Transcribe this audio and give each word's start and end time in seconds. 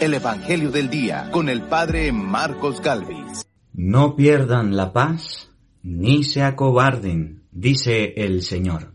el 0.00 0.14
Evangelio 0.14 0.70
del 0.70 0.90
Día 0.90 1.28
con 1.32 1.48
el 1.48 1.62
Padre 1.62 2.12
Marcos 2.12 2.80
Galvis. 2.80 3.44
No 3.72 4.14
pierdan 4.14 4.76
la 4.76 4.92
paz 4.92 5.50
ni 5.82 6.22
se 6.22 6.42
acobarden, 6.42 7.42
dice 7.50 8.14
el 8.16 8.42
Señor. 8.42 8.94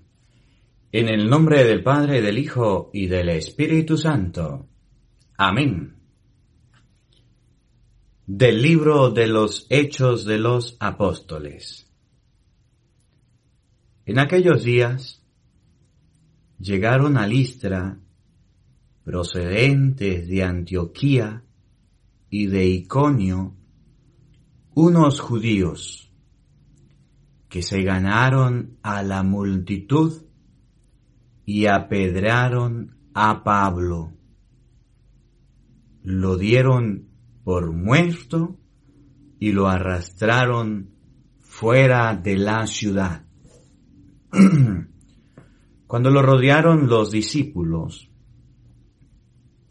En 0.92 1.10
el 1.10 1.30
nombre 1.30 1.66
del 1.66 1.84
Padre, 1.84 2.22
del 2.22 2.38
Hijo 2.38 2.90
y 2.94 3.08
del 3.08 3.30
Espíritu 3.30 3.98
Santo. 3.98 4.68
Amén. 5.38 5.96
Del 8.26 8.62
libro 8.62 9.10
de 9.10 9.28
los 9.28 9.68
Hechos 9.70 10.24
de 10.24 10.38
los 10.38 10.78
Apóstoles. 10.80 11.92
En 14.06 14.20
aquellos 14.20 14.64
días 14.64 15.22
llegaron 16.60 17.18
a 17.18 17.28
Listra 17.28 18.00
procedentes 19.04 20.28
de 20.28 20.44
Antioquía 20.44 21.44
y 22.30 22.48
de 22.48 22.66
Iconio, 22.66 23.56
unos 24.76 25.20
judíos 25.20 26.12
que 27.50 27.62
se 27.62 27.84
ganaron 27.84 28.78
a 28.82 29.04
la 29.04 29.22
multitud 29.22 30.24
y 31.46 31.68
apedraron 31.68 32.98
a 33.14 33.44
Pablo. 33.44 34.14
Lo 36.02 36.38
dieron 36.38 37.10
por 37.44 37.72
muerto 37.72 38.58
y 39.40 39.52
lo 39.52 39.68
arrastraron 39.68 40.90
fuera 41.40 42.16
de 42.16 42.38
la 42.38 42.66
ciudad. 42.66 43.26
Cuando 45.88 46.10
lo 46.10 46.22
rodearon 46.24 46.88
los 46.88 47.12
discípulos, 47.12 48.10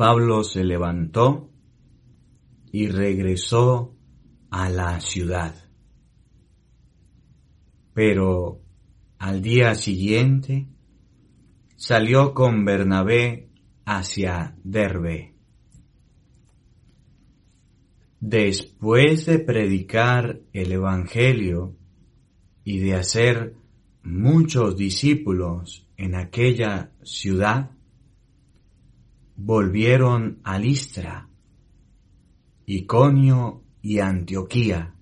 Pablo 0.04 0.42
se 0.42 0.64
levantó 0.64 1.52
y 2.72 2.88
regresó 2.88 3.94
a 4.50 4.68
la 4.68 4.98
ciudad. 5.00 5.54
Pero 7.94 8.62
al 9.20 9.42
día 9.42 9.76
siguiente 9.76 10.66
salió 11.76 12.34
con 12.34 12.64
Bernabé 12.64 13.50
hacia 13.84 14.56
Derbe. 14.64 15.36
Después 18.18 19.26
de 19.26 19.38
predicar 19.38 20.40
el 20.52 20.72
Evangelio 20.72 21.76
y 22.64 22.80
de 22.80 22.94
hacer 22.96 23.54
muchos 24.02 24.76
discípulos 24.76 25.86
en 25.96 26.16
aquella 26.16 26.90
ciudad, 27.04 27.70
volvieron 29.36 30.40
a 30.44 30.58
Listra, 30.58 31.28
Iconio 32.66 33.64
y 33.80 33.98
Antioquía, 33.98 34.94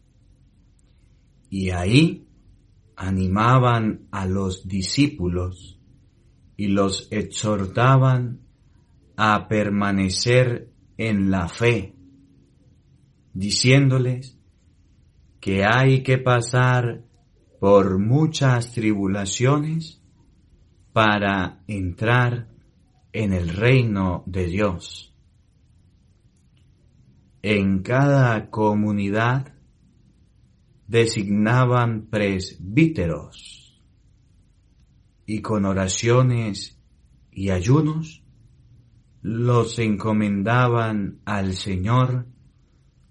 y 1.48 1.70
ahí 1.70 2.26
animaban 2.96 4.06
a 4.10 4.26
los 4.26 4.68
discípulos 4.68 5.78
y 6.56 6.68
los 6.68 7.08
exhortaban 7.10 8.40
a 9.16 9.48
permanecer 9.48 10.70
en 10.96 11.30
la 11.30 11.48
fe, 11.48 11.94
diciéndoles 13.32 14.38
que 15.40 15.64
hay 15.64 16.02
que 16.02 16.18
pasar 16.18 17.04
por 17.58 17.98
muchas 17.98 18.72
tribulaciones 18.72 20.02
para 20.92 21.62
entrar 21.66 22.48
en 23.12 23.32
el 23.32 23.48
reino 23.48 24.22
de 24.26 24.46
Dios. 24.46 25.14
En 27.42 27.82
cada 27.82 28.50
comunidad 28.50 29.54
designaban 30.86 32.06
presbíteros 32.06 33.80
y 35.24 35.40
con 35.40 35.64
oraciones 35.64 36.78
y 37.30 37.50
ayunos 37.50 38.22
los 39.22 39.78
encomendaban 39.78 41.20
al 41.24 41.54
Señor 41.54 42.26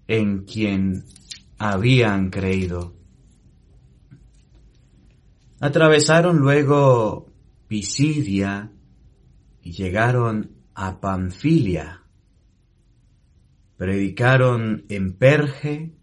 en 0.06 0.44
quien 0.44 1.04
habían 1.58 2.30
creído. 2.30 2.94
Atravesaron 5.60 6.38
luego 6.38 7.26
Pisidia 7.68 8.72
y 9.62 9.72
llegaron 9.72 10.56
a 10.74 11.00
Panfilia. 11.00 12.02
Predicaron 13.76 14.84
en 14.88 15.16
Perge 15.16 15.94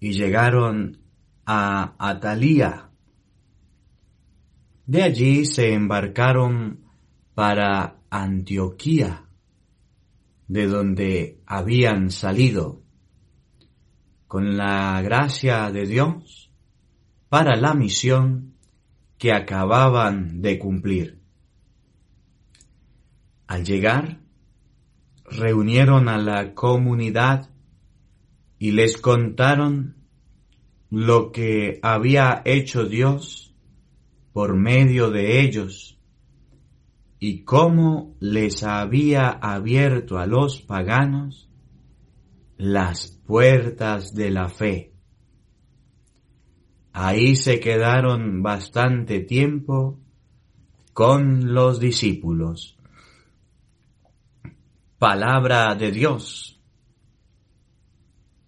y 0.00 0.12
llegaron 0.12 0.98
a 1.44 1.94
Atalía. 1.98 2.90
De 4.86 5.02
allí 5.02 5.44
se 5.44 5.72
embarcaron 5.72 6.84
para 7.34 7.98
Antioquía, 8.08 9.24
de 10.48 10.66
donde 10.66 11.42
habían 11.44 12.10
salido, 12.10 12.82
con 14.26 14.56
la 14.56 15.00
gracia 15.02 15.70
de 15.70 15.86
Dios, 15.86 16.50
para 17.28 17.56
la 17.56 17.74
misión 17.74 18.54
que 19.18 19.32
acababan 19.32 20.40
de 20.40 20.58
cumplir. 20.58 21.25
Al 23.46 23.64
llegar, 23.64 24.20
reunieron 25.24 26.08
a 26.08 26.18
la 26.18 26.54
comunidad 26.54 27.50
y 28.58 28.72
les 28.72 28.96
contaron 28.96 29.96
lo 30.90 31.32
que 31.32 31.78
había 31.82 32.42
hecho 32.44 32.86
Dios 32.86 33.54
por 34.32 34.56
medio 34.56 35.10
de 35.10 35.40
ellos 35.40 35.98
y 37.18 37.44
cómo 37.44 38.16
les 38.20 38.62
había 38.62 39.28
abierto 39.28 40.18
a 40.18 40.26
los 40.26 40.60
paganos 40.62 41.50
las 42.56 43.08
puertas 43.26 44.14
de 44.14 44.30
la 44.30 44.48
fe. 44.48 44.92
Ahí 46.92 47.36
se 47.36 47.60
quedaron 47.60 48.42
bastante 48.42 49.20
tiempo 49.20 50.00
con 50.92 51.52
los 51.52 51.78
discípulos. 51.78 52.75
Palabra 54.98 55.74
de 55.74 55.90
Dios. 55.90 56.58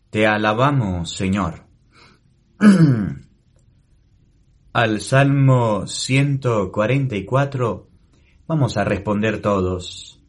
Te 0.08 0.26
alabamos, 0.26 1.14
Señor. 1.14 1.66
Al 4.72 5.00
Salmo 5.00 5.86
144 5.86 7.90
vamos 8.46 8.78
a 8.78 8.84
responder 8.84 9.42
todos. 9.42 10.24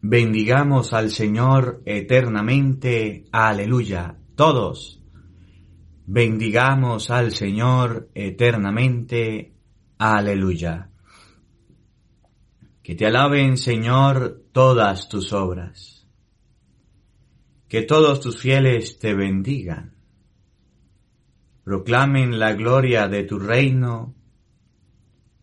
Bendigamos 0.00 0.92
al 0.92 1.10
Señor 1.10 1.82
eternamente. 1.86 3.26
Aleluya. 3.30 4.16
Todos. 4.34 5.00
Bendigamos 6.04 7.10
al 7.10 7.30
Señor 7.30 8.10
eternamente. 8.14 9.54
Aleluya. 9.98 10.90
Que 12.84 12.94
te 12.94 13.06
alaben, 13.06 13.56
Señor, 13.56 14.44
todas 14.52 15.08
tus 15.08 15.32
obras. 15.32 16.06
Que 17.66 17.80
todos 17.80 18.20
tus 18.20 18.38
fieles 18.38 18.98
te 18.98 19.14
bendigan. 19.14 19.94
Proclamen 21.64 22.38
la 22.38 22.52
gloria 22.52 23.08
de 23.08 23.24
tu 23.24 23.38
reino 23.38 24.14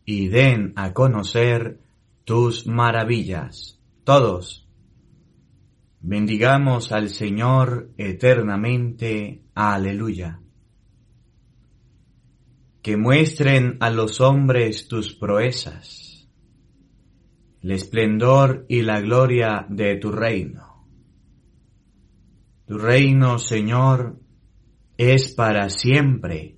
y 0.05 0.27
den 0.27 0.73
a 0.75 0.93
conocer 0.93 1.81
tus 2.25 2.67
maravillas. 2.67 3.79
Todos. 4.03 4.67
Bendigamos 5.99 6.91
al 6.91 7.09
Señor 7.09 7.89
eternamente. 7.97 9.41
Aleluya. 9.55 10.39
Que 12.83 12.97
muestren 12.97 13.77
a 13.79 13.89
los 13.89 14.21
hombres 14.21 14.87
tus 14.87 15.15
proezas 15.15 16.00
el 17.61 17.71
esplendor 17.71 18.65
y 18.67 18.81
la 18.81 18.99
gloria 19.01 19.65
de 19.69 19.97
tu 19.97 20.11
reino. 20.11 20.85
Tu 22.65 22.77
reino, 22.77 23.37
Señor, 23.37 24.19
es 24.97 25.33
para 25.33 25.69
siempre 25.69 26.57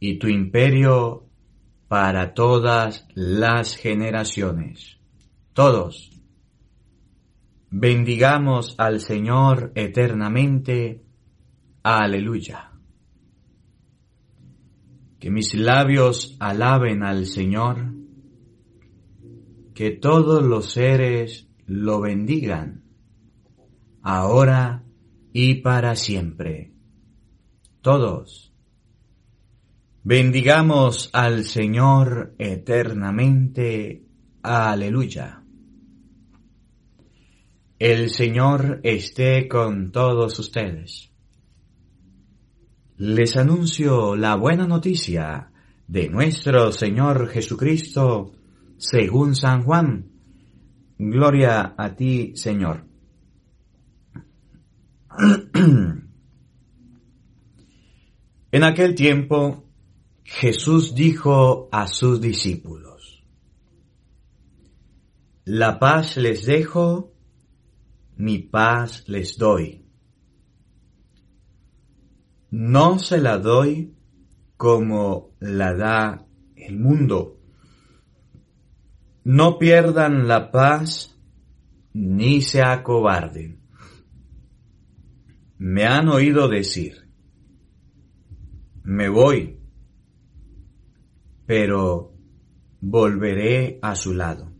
y 0.00 0.18
tu 0.18 0.28
imperio 0.28 1.26
para 1.86 2.34
todas 2.34 3.06
las 3.14 3.76
generaciones. 3.76 4.98
Todos. 5.52 6.10
Bendigamos 7.70 8.74
al 8.78 9.00
Señor 9.00 9.72
eternamente. 9.74 11.02
Aleluya. 11.82 12.72
Que 15.18 15.30
mis 15.30 15.54
labios 15.54 16.36
alaben 16.38 17.02
al 17.02 17.26
Señor 17.26 17.98
que 19.78 19.92
todos 19.92 20.42
los 20.42 20.72
seres 20.72 21.46
lo 21.66 22.00
bendigan. 22.00 22.82
ahora 24.02 24.82
y 25.32 25.62
para 25.62 25.94
siempre. 25.94 26.72
Todos. 27.80 28.52
Bendigamos 30.02 31.10
al 31.12 31.44
Señor 31.44 32.34
eternamente. 32.38 34.02
Aleluya. 34.42 35.44
El 37.78 38.10
Señor 38.10 38.80
esté 38.82 39.46
con 39.46 39.92
todos 39.92 40.40
ustedes. 40.40 41.12
Les 42.96 43.36
anuncio 43.36 44.16
la 44.16 44.34
buena 44.34 44.66
noticia 44.66 45.52
de 45.86 46.08
nuestro 46.08 46.72
Señor 46.72 47.28
Jesucristo 47.28 48.32
según 48.78 49.34
San 49.34 49.64
Juan. 49.64 50.10
Gloria 50.98 51.74
a 51.76 51.94
ti, 51.94 52.32
Señor. 52.36 52.86
en 58.52 58.64
aquel 58.64 58.94
tiempo, 58.94 59.64
Jesús 60.24 60.94
dijo 60.94 61.68
a 61.72 61.86
sus 61.88 62.20
discípulos, 62.20 63.24
La 65.44 65.78
paz 65.78 66.16
les 66.16 66.46
dejo, 66.46 67.12
mi 68.16 68.38
paz 68.38 69.04
les 69.08 69.38
doy. 69.38 69.84
No 72.50 72.98
se 72.98 73.18
la 73.18 73.38
doy 73.38 73.94
como 74.56 75.30
la 75.40 75.74
da 75.74 76.26
el 76.56 76.78
mundo. 76.78 77.37
No 79.30 79.58
pierdan 79.58 80.26
la 80.26 80.50
paz 80.50 81.14
ni 81.92 82.40
se 82.40 82.62
acobarden. 82.62 83.60
Me 85.58 85.84
han 85.84 86.08
oído 86.08 86.48
decir, 86.48 87.10
me 88.84 89.10
voy, 89.10 89.60
pero 91.44 92.14
volveré 92.80 93.78
a 93.82 93.96
su 93.96 94.14
lado. 94.14 94.50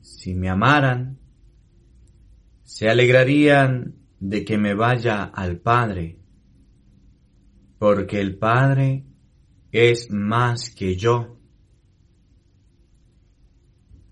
Si 0.00 0.36
me 0.36 0.48
amaran, 0.48 1.18
se 2.62 2.88
alegrarían 2.88 3.96
de 4.20 4.44
que 4.44 4.58
me 4.58 4.74
vaya 4.74 5.24
al 5.24 5.58
Padre, 5.58 6.20
porque 7.80 8.20
el 8.20 8.38
Padre 8.38 9.06
es 9.72 10.08
más 10.12 10.70
que 10.70 10.94
yo 10.94 11.39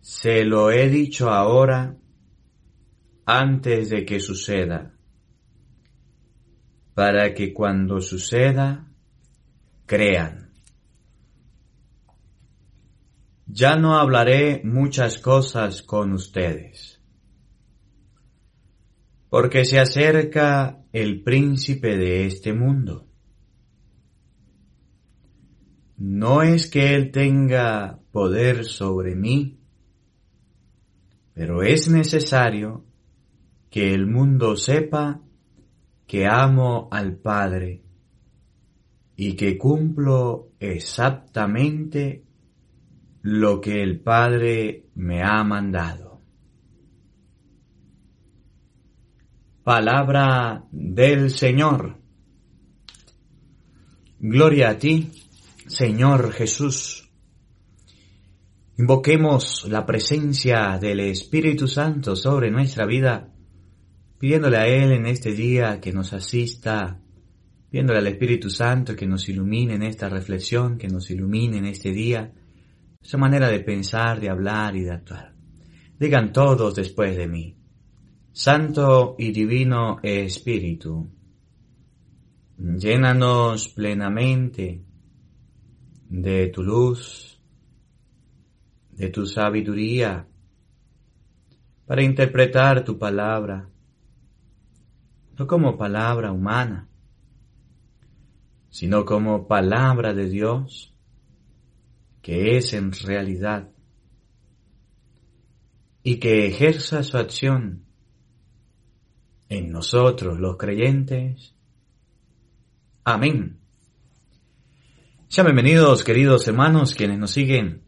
se 0.08 0.42
lo 0.42 0.70
he 0.70 0.88
dicho 0.88 1.28
ahora 1.28 1.98
antes 3.26 3.90
de 3.90 4.06
que 4.06 4.20
suceda, 4.20 4.94
para 6.94 7.34
que 7.34 7.52
cuando 7.52 8.00
suceda, 8.00 8.90
crean. 9.84 10.54
Ya 13.46 13.76
no 13.76 13.98
hablaré 13.98 14.62
muchas 14.64 15.18
cosas 15.18 15.82
con 15.82 16.14
ustedes, 16.14 17.02
porque 19.28 19.66
se 19.66 19.78
acerca 19.78 20.82
el 20.90 21.22
príncipe 21.22 21.98
de 21.98 22.24
este 22.24 22.54
mundo. 22.54 23.10
No 25.98 26.40
es 26.42 26.70
que 26.70 26.94
él 26.94 27.10
tenga 27.10 28.00
poder 28.10 28.64
sobre 28.64 29.14
mí, 29.14 29.57
pero 31.38 31.62
es 31.62 31.88
necesario 31.88 32.84
que 33.70 33.94
el 33.94 34.08
mundo 34.08 34.56
sepa 34.56 35.20
que 36.04 36.26
amo 36.26 36.88
al 36.90 37.14
Padre 37.14 37.84
y 39.14 39.34
que 39.36 39.56
cumplo 39.56 40.50
exactamente 40.58 42.24
lo 43.22 43.60
que 43.60 43.84
el 43.84 44.00
Padre 44.00 44.86
me 44.96 45.22
ha 45.22 45.44
mandado. 45.44 46.22
Palabra 49.62 50.64
del 50.72 51.30
Señor. 51.30 52.00
Gloria 54.18 54.70
a 54.70 54.78
ti, 54.78 55.12
Señor 55.68 56.32
Jesús. 56.32 57.07
Invoquemos 58.80 59.66
la 59.68 59.84
presencia 59.84 60.78
del 60.80 61.00
Espíritu 61.00 61.66
Santo 61.66 62.14
sobre 62.14 62.48
nuestra 62.48 62.86
vida, 62.86 63.34
pidiéndole 64.20 64.56
a 64.56 64.68
Él 64.68 64.92
en 64.92 65.06
este 65.06 65.32
día 65.32 65.80
que 65.80 65.92
nos 65.92 66.12
asista, 66.12 67.02
pidiéndole 67.68 67.98
al 67.98 68.06
Espíritu 68.06 68.50
Santo 68.50 68.94
que 68.94 69.04
nos 69.04 69.28
ilumine 69.28 69.74
en 69.74 69.82
esta 69.82 70.08
reflexión, 70.08 70.78
que 70.78 70.86
nos 70.86 71.10
ilumine 71.10 71.58
en 71.58 71.64
este 71.64 71.90
día, 71.90 72.32
esa 73.02 73.18
manera 73.18 73.48
de 73.48 73.58
pensar, 73.58 74.20
de 74.20 74.30
hablar 74.30 74.76
y 74.76 74.82
de 74.82 74.92
actuar. 74.92 75.34
Digan 75.98 76.32
todos 76.32 76.76
después 76.76 77.16
de 77.16 77.26
mí, 77.26 77.56
Santo 78.30 79.16
y 79.18 79.32
Divino 79.32 79.98
Espíritu, 80.04 81.10
llénanos 82.56 83.70
plenamente 83.70 84.84
de 86.08 86.46
tu 86.46 86.62
luz, 86.62 87.37
de 88.98 89.10
tu 89.10 89.26
sabiduría 89.26 90.26
para 91.86 92.02
interpretar 92.02 92.84
tu 92.84 92.98
palabra, 92.98 93.68
no 95.38 95.46
como 95.46 95.78
palabra 95.78 96.32
humana, 96.32 96.88
sino 98.70 99.04
como 99.04 99.46
palabra 99.46 100.12
de 100.14 100.28
Dios, 100.28 100.92
que 102.20 102.56
es 102.56 102.74
en 102.74 102.90
realidad, 102.92 103.70
y 106.02 106.16
que 106.16 106.46
ejerza 106.46 107.04
su 107.04 107.18
acción 107.18 107.84
en 109.48 109.70
nosotros 109.70 110.40
los 110.40 110.56
creyentes. 110.56 111.54
Amén. 113.04 113.60
Sean 115.28 115.46
bienvenidos, 115.46 116.02
queridos 116.02 116.48
hermanos, 116.48 116.94
quienes 116.94 117.18
nos 117.18 117.30
siguen 117.30 117.87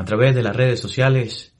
a 0.00 0.04
través 0.04 0.34
de 0.34 0.42
las 0.42 0.56
redes 0.56 0.80
sociales. 0.80 1.54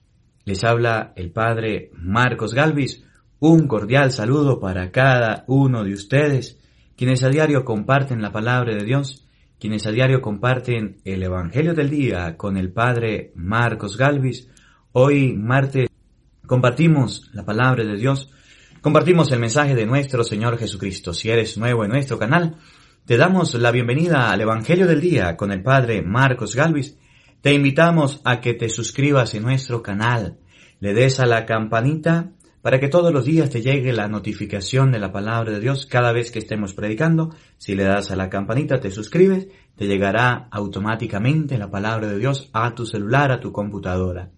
Les 0.46 0.64
habla 0.64 1.12
el 1.14 1.31
Padre 1.31 1.90
Marcos 1.92 2.54
Galvis. 2.54 3.04
Un 3.38 3.69
cordial 3.69 4.12
saludo 4.12 4.58
para 4.58 4.91
cada 4.91 5.44
uno 5.46 5.84
de 5.84 5.93
ustedes, 5.93 6.58
quienes 6.96 7.22
a 7.22 7.29
diario 7.29 7.67
comparten 7.67 8.22
la 8.22 8.32
palabra 8.32 8.74
de 8.74 8.82
Dios, 8.82 9.29
quienes 9.58 9.86
a 9.86 9.91
diario 9.91 10.22
comparten 10.22 11.03
el 11.05 11.22
Evangelio 11.22 11.74
del 11.74 11.91
día 11.91 12.38
con 12.38 12.56
el 12.56 12.72
Padre 12.72 13.32
Marcos 13.34 13.98
Galvis. 13.98 14.48
Hoy, 14.93 15.34
martes, 15.34 15.91
compartimos 16.46 17.31
la 17.34 17.44
palabra 17.44 17.84
de 17.84 17.96
Dios, 17.96 18.31
compartimos 18.81 19.31
el 19.32 19.41
mensaje 19.41 19.74
de 19.74 19.84
nuestro 19.84 20.24
Señor 20.24 20.56
Jesucristo. 20.56 21.12
Si 21.12 21.29
eres 21.29 21.58
nuevo 21.58 21.84
en 21.84 21.91
nuestro 21.91 22.19
canal, 22.19 22.56
te 23.05 23.19
damos 23.19 23.53
la 23.53 23.70
bienvenida 23.70 24.31
al 24.31 24.41
Evangelio 24.41 24.86
del 24.86 25.03
día 25.03 25.36
con 25.36 25.53
el 25.53 25.62
Padre 25.62 26.00
Marcos 26.00 26.56
Galvis 26.56 26.96
te 27.43 27.55
invitamos 27.55 28.20
a 28.25 28.41
que 28.41 28.53
te 28.53 28.69
suscribas 28.69 29.35
en 29.35 29.44
nuestro 29.44 29.82
canal, 29.82 30.39
le 30.79 30.93
des 30.93 31.20
a 31.20 31.27
la 31.27 31.47
campanita 31.47 32.32
para 32.61 32.79
que 32.79 32.89
todos 32.89 33.15
los 33.15 33.25
días 33.25 33.49
te 33.49 33.63
llegue 33.63 33.94
la 33.94 34.09
notificación 34.09 34.93
de 34.93 34.99
la 34.99 35.11
palabra 35.11 35.53
de 35.53 35.61
Dios 35.61 35.87
cada 35.87 36.13
vez 36.13 36.31
que 36.31 36.39
estemos 36.39 36.75
predicando. 36.75 37.35
Si 37.56 37.75
le 37.75 37.85
das 37.85 38.11
a 38.11 38.17
la 38.17 38.29
campanita, 38.29 38.81
te 38.81 38.91
suscribes, 38.91 39.49
te 39.75 39.87
llegará 39.87 40.49
automáticamente 40.51 41.56
la 41.56 41.70
palabra 41.70 42.09
de 42.09 42.19
Dios 42.19 42.51
a 42.53 42.75
tu 42.75 42.85
celular, 42.85 43.32
a 43.32 43.41
tu 43.41 43.53
computadora. 43.53 44.31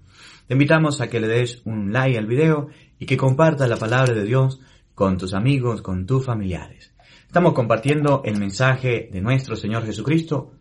Te 0.47 0.55
invitamos 0.55 1.01
a 1.01 1.09
que 1.09 1.19
le 1.19 1.27
des 1.27 1.63
un 1.65 1.93
like 1.93 2.17
al 2.17 2.27
video 2.27 2.69
y 3.01 3.07
que 3.07 3.17
compartas 3.17 3.69
la 3.69 3.77
palabra 3.77 4.15
de 4.15 4.25
Dios 4.25 4.61
con 4.95 5.19
tus 5.19 5.35
amigos, 5.35 5.83
con 5.83 6.07
tus 6.07 6.25
familiares. 6.25 6.95
Estamos 7.27 7.55
compartiendo 7.55 8.23
el 8.25 8.39
mensaje 8.39 9.09
de 9.11 9.21
nuestro 9.21 9.57
Señor 9.57 9.85
Jesucristo 9.85 10.53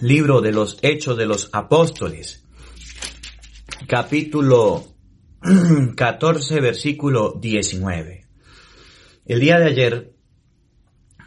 Libro 0.00 0.40
de 0.40 0.50
los 0.50 0.78
Hechos 0.80 1.18
de 1.18 1.26
los 1.26 1.50
Apóstoles, 1.52 2.42
capítulo 3.86 4.82
14, 5.94 6.60
versículo 6.60 7.34
19. 7.38 8.26
El 9.26 9.40
día 9.40 9.58
de 9.58 9.66
ayer 9.66 10.14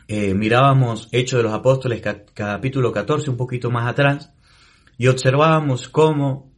eh, 0.08 0.34
mirábamos 0.34 1.08
Hechos 1.12 1.38
de 1.38 1.44
los 1.44 1.54
Apóstoles, 1.54 2.02
capítulo 2.34 2.92
14, 2.92 3.30
un 3.30 3.38
poquito 3.38 3.70
más 3.70 3.88
atrás, 3.88 4.34
y 4.98 5.06
observábamos 5.06 5.88
cómo 5.88 6.52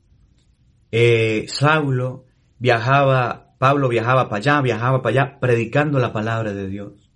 eh, 0.93 1.47
Saulo 1.49 2.23
viajaba, 2.59 3.55
Pablo 3.57 3.89
viajaba 3.89 4.29
para 4.29 4.37
allá, 4.37 4.61
viajaba 4.61 5.01
para 5.01 5.23
allá, 5.23 5.39
predicando 5.41 5.99
la 5.99 6.13
palabra 6.13 6.53
de 6.53 6.65
Dios. 6.69 7.11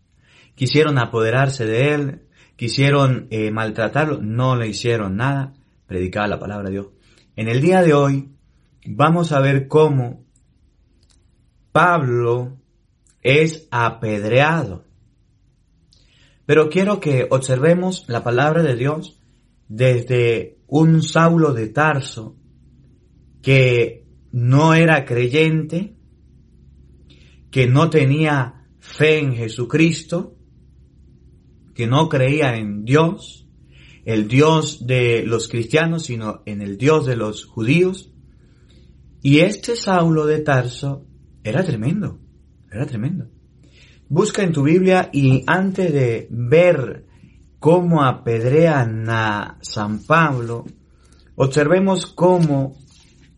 Quisieron 0.56 1.00
apoderarse 1.00 1.66
de 1.66 1.94
él, 1.94 2.28
quisieron 2.56 3.28
eh, 3.30 3.52
maltratarlo, 3.52 4.22
no 4.22 4.56
le 4.56 4.68
hicieron 4.68 5.18
nada, 5.18 5.54
predicaba 5.88 6.28
la 6.28 6.40
palabra 6.40 6.70
de 6.70 6.72
Dios. 6.74 6.88
En 7.36 7.48
el 7.48 7.62
día 7.62 7.82
de 7.82 7.94
hoy 7.94 8.30
vamos 8.86 9.32
a 9.32 9.40
ver 9.40 9.68
cómo 9.68 10.26
Pablo 11.72 12.58
es 13.22 13.68
apedreado. 13.72 14.86
Pero 16.46 16.70
quiero 16.70 17.00
que 17.00 17.28
observemos 17.30 18.06
la 18.08 18.24
palabra 18.24 18.64
de 18.64 18.76
Dios 18.76 19.20
desde 19.68 20.58
un 20.68 21.02
Saulo 21.02 21.54
de 21.54 21.70
Tarso 21.70 22.36
que 23.42 24.06
no 24.32 24.74
era 24.74 25.06
creyente, 25.06 25.96
que 27.50 27.68
no 27.68 27.90
tenía 27.90 28.68
fe 28.80 29.20
en 29.20 29.34
Jesucristo, 29.36 30.36
que 31.74 31.88
no 31.88 32.10
creía 32.10 32.56
en 32.56 32.86
Dios, 32.86 33.48
el 34.06 34.28
Dios 34.28 34.86
de 34.86 35.24
los 35.26 35.48
cristianos, 35.48 36.04
sino 36.04 36.42
en 36.46 36.62
el 36.62 36.78
Dios 36.78 37.06
de 37.06 37.16
los 37.16 37.46
judíos. 37.46 38.12
Y 39.22 39.40
este 39.40 39.76
Saulo 39.76 40.26
de 40.26 40.40
Tarso 40.40 41.06
era 41.44 41.64
tremendo, 41.64 42.20
era 42.72 42.86
tremendo. 42.86 43.30
Busca 44.10 44.44
en 44.44 44.52
tu 44.52 44.64
Biblia 44.64 45.10
y 45.14 45.44
antes 45.48 45.92
de 45.92 46.28
ver 46.30 47.06
cómo 47.60 48.04
apedrean 48.04 49.10
a 49.10 49.58
San 49.62 50.04
Pablo, 50.04 50.66
observemos 51.36 52.06
cómo 52.08 52.76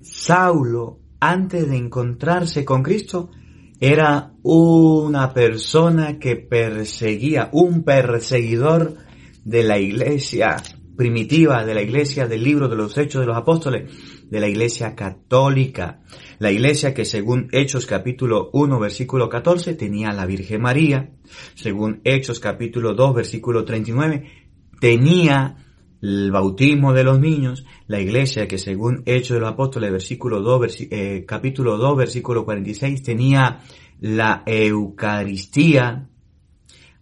Saulo, 0.02 1.00
antes 1.20 1.70
de 1.70 1.78
encontrarse 1.78 2.66
con 2.66 2.84
Cristo, 2.84 3.30
era 3.80 4.34
una 4.42 5.34
persona 5.34 6.20
que 6.20 6.36
perseguía, 6.36 7.50
un 7.52 7.84
perseguidor 7.84 8.96
de 9.44 9.64
la 9.64 9.80
iglesia 9.80 10.58
primitiva, 10.96 11.66
de 11.66 11.74
la 11.74 11.82
iglesia 11.82 12.28
del 12.28 12.44
libro 12.44 12.70
de 12.70 12.76
los 12.78 12.98
Hechos 12.98 13.22
de 13.22 13.28
los 13.28 13.38
Apóstoles, 13.38 13.92
de 14.30 14.40
la 14.40 14.48
iglesia 14.48 14.96
católica. 14.96 16.02
La 16.40 16.52
iglesia 16.52 16.94
que 16.94 17.06
según 17.06 17.50
Hechos 17.52 17.86
capítulo 17.86 18.50
1 18.54 18.80
versículo 18.80 19.30
14 19.30 19.74
tenía 19.74 20.10
a 20.10 20.14
la 20.14 20.26
Virgen 20.26 20.62
María, 20.62 21.12
según 21.56 22.02
Hechos 22.04 22.40
capítulo 22.40 22.94
2 22.94 23.16
versículo 23.16 23.66
39 23.66 24.46
tenía 24.80 25.65
el 26.06 26.32
bautismo 26.32 26.94
de 26.94 27.04
los 27.04 27.20
niños, 27.20 27.66
la 27.88 28.00
iglesia 28.00 28.48
que 28.48 28.60
según 28.60 29.02
Hechos 29.06 29.36
de 29.36 29.40
los 29.40 29.52
Apóstoles 29.52 29.92
versículo 29.92 30.42
2 30.42 30.78
eh, 30.92 31.26
capítulo 31.28 31.78
2 31.78 31.98
versículo 31.98 32.46
46 32.46 33.02
tenía 33.02 33.60
la 34.02 34.44
Eucaristía, 34.46 36.08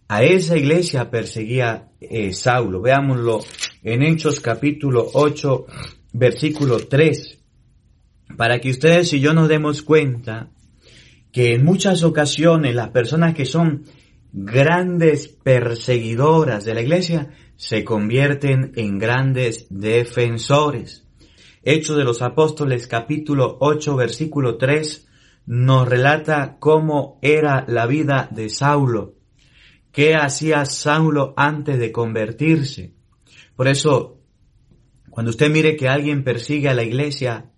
a 0.08 0.24
esa 0.24 0.58
iglesia 0.58 1.10
perseguía 1.10 1.90
eh, 2.00 2.34
Saulo. 2.34 2.82
Veámoslo 2.82 3.44
en 3.84 4.04
Hechos 4.04 4.40
capítulo 4.40 5.06
8 5.14 5.66
versículo 6.14 6.78
3 6.78 7.40
para 8.38 8.60
que 8.60 8.70
ustedes 8.70 9.12
y 9.14 9.20
yo 9.20 9.34
nos 9.34 9.50
demos 9.50 9.82
cuenta 9.82 10.50
que 11.32 11.56
en 11.56 11.66
muchas 11.66 12.04
ocasiones 12.04 12.76
las 12.76 12.90
personas 12.90 13.34
que 13.34 13.46
son 13.46 13.84
grandes 14.32 15.28
perseguidoras 15.28 16.66
de 16.66 16.74
la 16.74 16.82
iglesia 16.82 17.30
se 17.56 17.84
convierten 17.84 18.74
en 18.76 19.00
grandes 19.00 19.68
defensores. 19.70 21.08
Hechos 21.64 21.98
de 21.98 22.04
los 22.04 22.22
Apóstoles 22.22 22.88
capítulo 22.88 23.58
8 23.62 23.96
versículo 23.96 24.58
3 24.58 25.08
nos 25.46 25.88
relata 25.88 26.58
cómo 26.60 27.20
era 27.22 27.66
la 27.68 27.86
vida 27.86 28.30
de 28.32 28.50
Saulo, 28.50 29.16
qué 29.92 30.16
hacía 30.16 30.66
Saulo 30.66 31.34
antes 31.38 31.80
de 31.80 31.92
convertirse. 31.92 32.94
Por 33.56 33.68
eso, 33.68 34.20
cuando 35.10 35.30
usted 35.30 35.50
mire 35.50 35.76
que 35.76 35.88
alguien 35.88 36.24
persigue 36.24 36.70
a 36.70 36.74
la 36.74 36.84
iglesia, 36.84 37.52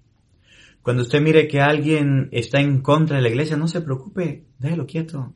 cuando 0.81 1.03
usted 1.03 1.21
mire 1.21 1.47
que 1.47 1.61
alguien 1.61 2.29
está 2.31 2.59
en 2.59 2.81
contra 2.81 3.17
de 3.17 3.23
la 3.23 3.29
iglesia, 3.29 3.57
no 3.57 3.67
se 3.67 3.81
preocupe, 3.81 4.45
déjelo 4.59 4.85
quieto. 4.85 5.33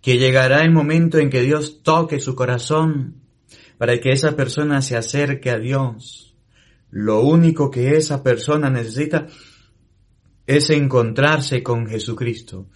Que 0.00 0.16
llegará 0.16 0.62
el 0.62 0.70
momento 0.70 1.18
en 1.18 1.28
que 1.28 1.40
Dios 1.40 1.82
toque 1.82 2.20
su 2.20 2.36
corazón 2.36 3.19
para 3.80 3.98
que 3.98 4.10
esa 4.10 4.36
persona 4.36 4.82
se 4.82 4.94
acerque 4.94 5.48
a 5.48 5.58
Dios. 5.58 6.36
Lo 6.90 7.22
único 7.22 7.70
que 7.70 7.96
esa 7.96 8.22
persona 8.22 8.68
necesita 8.68 9.26
es 10.46 10.68
encontrarse 10.68 11.62
con 11.62 11.86
Jesucristo. 11.86 12.68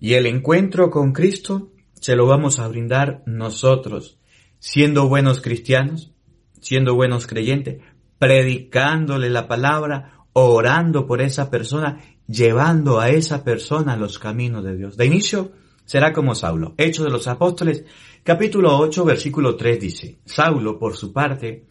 Y 0.00 0.14
el 0.14 0.26
encuentro 0.26 0.90
con 0.90 1.12
Cristo 1.12 1.70
se 1.92 2.16
lo 2.16 2.26
vamos 2.26 2.58
a 2.58 2.66
brindar 2.66 3.22
nosotros, 3.24 4.18
siendo 4.58 5.06
buenos 5.06 5.40
cristianos, 5.40 6.12
siendo 6.60 6.96
buenos 6.96 7.28
creyentes, 7.28 7.80
predicándole 8.18 9.30
la 9.30 9.46
palabra, 9.46 10.24
orando 10.32 11.06
por 11.06 11.20
esa 11.20 11.50
persona, 11.50 12.00
llevando 12.26 12.98
a 12.98 13.10
esa 13.10 13.44
persona 13.44 13.92
a 13.92 13.96
los 13.96 14.18
caminos 14.18 14.64
de 14.64 14.76
Dios. 14.76 14.96
De 14.96 15.06
inicio 15.06 15.52
será 15.88 16.12
como 16.12 16.34
Saulo. 16.34 16.74
Hechos 16.76 17.06
de 17.06 17.10
los 17.10 17.26
Apóstoles, 17.28 17.82
capítulo 18.22 18.78
8, 18.78 19.06
versículo 19.06 19.56
3 19.56 19.80
dice, 19.80 20.18
Saulo, 20.26 20.78
por 20.78 20.94
su 20.94 21.14
parte, 21.14 21.64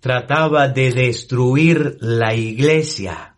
trataba 0.00 0.68
de 0.68 0.90
destruir 0.90 1.98
la 2.00 2.34
iglesia 2.34 3.36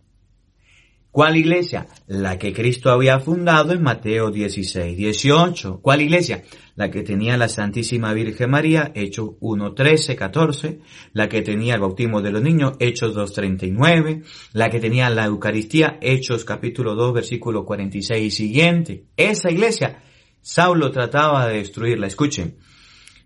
¿Cuál 1.12 1.36
iglesia? 1.36 1.88
La 2.06 2.38
que 2.38 2.52
Cristo 2.52 2.88
había 2.88 3.18
fundado 3.18 3.72
en 3.72 3.82
Mateo 3.82 4.30
16, 4.30 4.96
18. 4.96 5.80
¿Cuál 5.82 6.02
iglesia? 6.02 6.44
La 6.76 6.88
que 6.88 7.02
tenía 7.02 7.36
la 7.36 7.48
Santísima 7.48 8.12
Virgen 8.12 8.50
María, 8.50 8.92
Hechos 8.94 9.30
1, 9.40 9.74
13, 9.74 10.14
14. 10.14 10.78
La 11.12 11.28
que 11.28 11.42
tenía 11.42 11.74
el 11.74 11.80
bautismo 11.80 12.22
de 12.22 12.30
los 12.30 12.42
niños, 12.42 12.74
Hechos 12.78 13.12
2, 13.12 13.32
39. 13.32 14.22
La 14.52 14.70
que 14.70 14.78
tenía 14.78 15.10
la 15.10 15.24
Eucaristía, 15.24 15.98
Hechos 16.00 16.44
capítulo 16.44 16.94
2, 16.94 17.12
versículo 17.12 17.64
46 17.64 18.24
y 18.24 18.30
siguiente. 18.30 19.06
Esa 19.16 19.50
iglesia, 19.50 20.04
Saulo 20.40 20.90
trataba 20.90 21.46
de 21.46 21.58
destruirla. 21.58 22.06
Escuchen. 22.06 22.58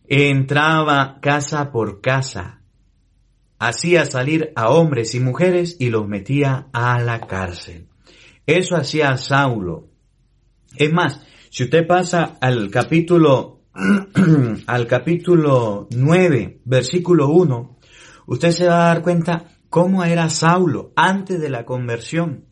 Entraba 0.07 1.19
casa 1.23 1.73
por 1.73 2.03
casa, 2.03 2.61
hacía 3.59 4.05
salir 4.05 4.53
a 4.55 4.69
hombres 4.69 5.15
y 5.15 5.21
mujeres 5.21 5.77
y 5.81 5.89
los 5.89 6.07
metía 6.07 6.69
a 6.75 7.01
la 7.01 7.21
cárcel. 7.21 7.89
Eso 8.47 8.77
hacía 8.77 9.17
Saulo. 9.17 9.89
Es 10.77 10.93
más, 10.93 11.23
si 11.49 11.65
usted 11.65 11.87
pasa 11.87 12.37
al 12.41 12.71
capítulo, 12.71 13.63
al 14.67 14.87
capítulo 14.87 15.89
9, 15.91 16.61
versículo 16.67 17.29
1, 17.31 17.79
usted 18.27 18.51
se 18.51 18.69
va 18.69 18.85
a 18.85 18.95
dar 18.95 19.03
cuenta 19.03 19.47
cómo 19.71 20.05
era 20.05 20.29
Saulo 20.29 20.93
antes 20.97 21.41
de 21.41 21.49
la 21.49 21.65
conversión. 21.65 22.45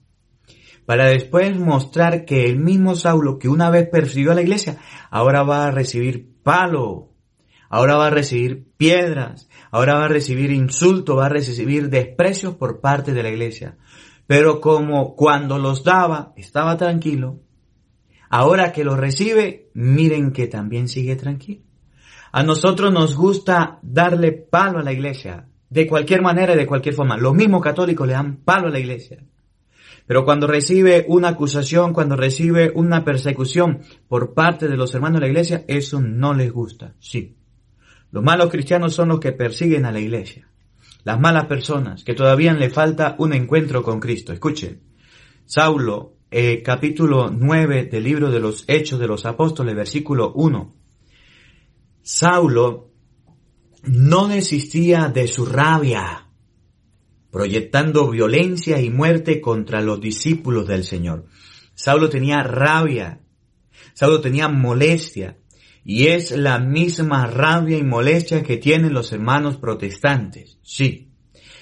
Para 0.87 1.07
después 1.07 1.57
mostrar 1.57 2.25
que 2.25 2.45
el 2.45 2.59
mismo 2.59 2.97
Saulo 2.97 3.39
que 3.39 3.49
una 3.49 3.71
vez 3.71 3.89
persiguió 3.89 4.33
a 4.33 4.35
la 4.35 4.43
iglesia, 4.43 4.79
ahora 5.11 5.43
va 5.43 5.67
a 5.67 5.71
recibir 5.71 6.33
palo, 6.43 7.13
ahora 7.69 7.97
va 7.97 8.09
a 8.09 8.11
recibir 8.11 8.67
piedras, 8.77 9.49
ahora 9.71 9.95
va 9.95 10.05
a 10.05 10.09
recibir 10.09 10.51
insultos, 10.51 11.17
va 11.17 11.27
a 11.27 11.31
recibir 11.31 11.89
desprecios 11.89 12.57
por 12.57 12.81
parte 12.81 13.13
de 13.13 13.23
la 13.23 13.31
iglesia. 13.31 13.77
Pero 14.27 14.61
como 14.61 15.15
cuando 15.15 15.59
los 15.59 15.85
daba 15.85 16.33
estaba 16.37 16.77
tranquilo, 16.77 17.41
ahora 18.29 18.73
que 18.73 18.85
los 18.85 18.99
recibe, 18.99 19.71
miren 19.75 20.33
que 20.33 20.49
también 20.49 20.89
sigue 20.89 21.17
tranquilo. 21.17 21.63
A 22.33 22.43
nosotros 22.43 22.93
nos 22.93 23.15
gusta 23.15 23.79
darle 23.83 24.33
palo 24.33 24.79
a 24.79 24.83
la 24.83 24.93
iglesia, 24.93 25.49
de 25.69 25.87
cualquier 25.87 26.23
manera 26.23 26.55
y 26.55 26.57
de 26.57 26.67
cualquier 26.67 26.95
forma. 26.95 27.17
Los 27.17 27.35
mismos 27.35 27.63
católicos 27.63 28.07
le 28.07 28.15
dan 28.15 28.37
palo 28.39 28.69
a 28.69 28.71
la 28.71 28.79
iglesia. 28.79 29.25
Pero 30.07 30.25
cuando 30.25 30.47
recibe 30.47 31.05
una 31.09 31.29
acusación, 31.29 31.93
cuando 31.93 32.17
recibe 32.17 32.73
una 32.75 33.05
persecución 33.05 33.81
por 34.09 34.35
parte 34.35 34.69
de 34.69 34.77
los 34.77 34.95
hermanos 34.95 35.21
de 35.21 35.27
la 35.27 35.31
iglesia, 35.31 35.65
eso 35.69 36.01
no 36.01 36.35
les 36.35 36.53
gusta. 36.53 36.95
Sí, 36.99 37.37
los 38.11 38.23
malos 38.23 38.51
cristianos 38.51 38.95
son 38.95 39.09
los 39.09 39.21
que 39.21 39.33
persiguen 39.33 39.87
a 39.87 39.93
la 39.93 40.01
iglesia. 40.01 40.49
Las 41.05 41.19
malas 41.19 41.47
personas 41.47 42.05
que 42.05 42.15
todavía 42.15 42.53
le 42.53 42.71
falta 42.71 43.17
un 43.19 43.33
encuentro 43.33 43.83
con 43.83 44.01
Cristo. 44.01 44.33
Escuchen. 44.33 44.83
Saulo, 45.47 46.19
eh, 46.31 46.63
capítulo 46.63 47.31
9 47.31 47.85
del 47.85 48.05
libro 48.05 48.31
de 48.31 48.39
los 48.39 48.65
Hechos 48.69 49.01
de 49.01 49.07
los 49.07 49.27
Apóstoles, 49.27 49.75
versículo 49.75 50.33
1. 50.35 50.75
Saulo 52.03 52.91
no 53.85 54.29
desistía 54.29 55.09
de 55.09 55.27
su 55.27 55.47
rabia, 55.47 56.29
proyectando 57.33 58.11
violencia 58.11 58.81
y 58.81 58.91
muerte 58.91 59.41
contra 59.41 59.81
los 59.81 60.01
discípulos 60.01 60.69
del 60.69 60.85
Señor. 60.85 61.25
Saulo 61.75 62.11
tenía 62.11 62.43
rabia, 62.43 63.21
Saulo 63.95 64.21
tenía 64.21 64.49
molestia, 64.49 65.39
y 65.83 66.09
es 66.09 66.31
la 66.31 66.61
misma 66.61 67.27
rabia 67.27 67.79
y 67.79 67.83
molestia 67.83 68.43
que 68.43 68.59
tienen 68.59 68.93
los 68.93 69.13
hermanos 69.13 69.57
protestantes, 69.57 70.59
sí. 70.63 71.09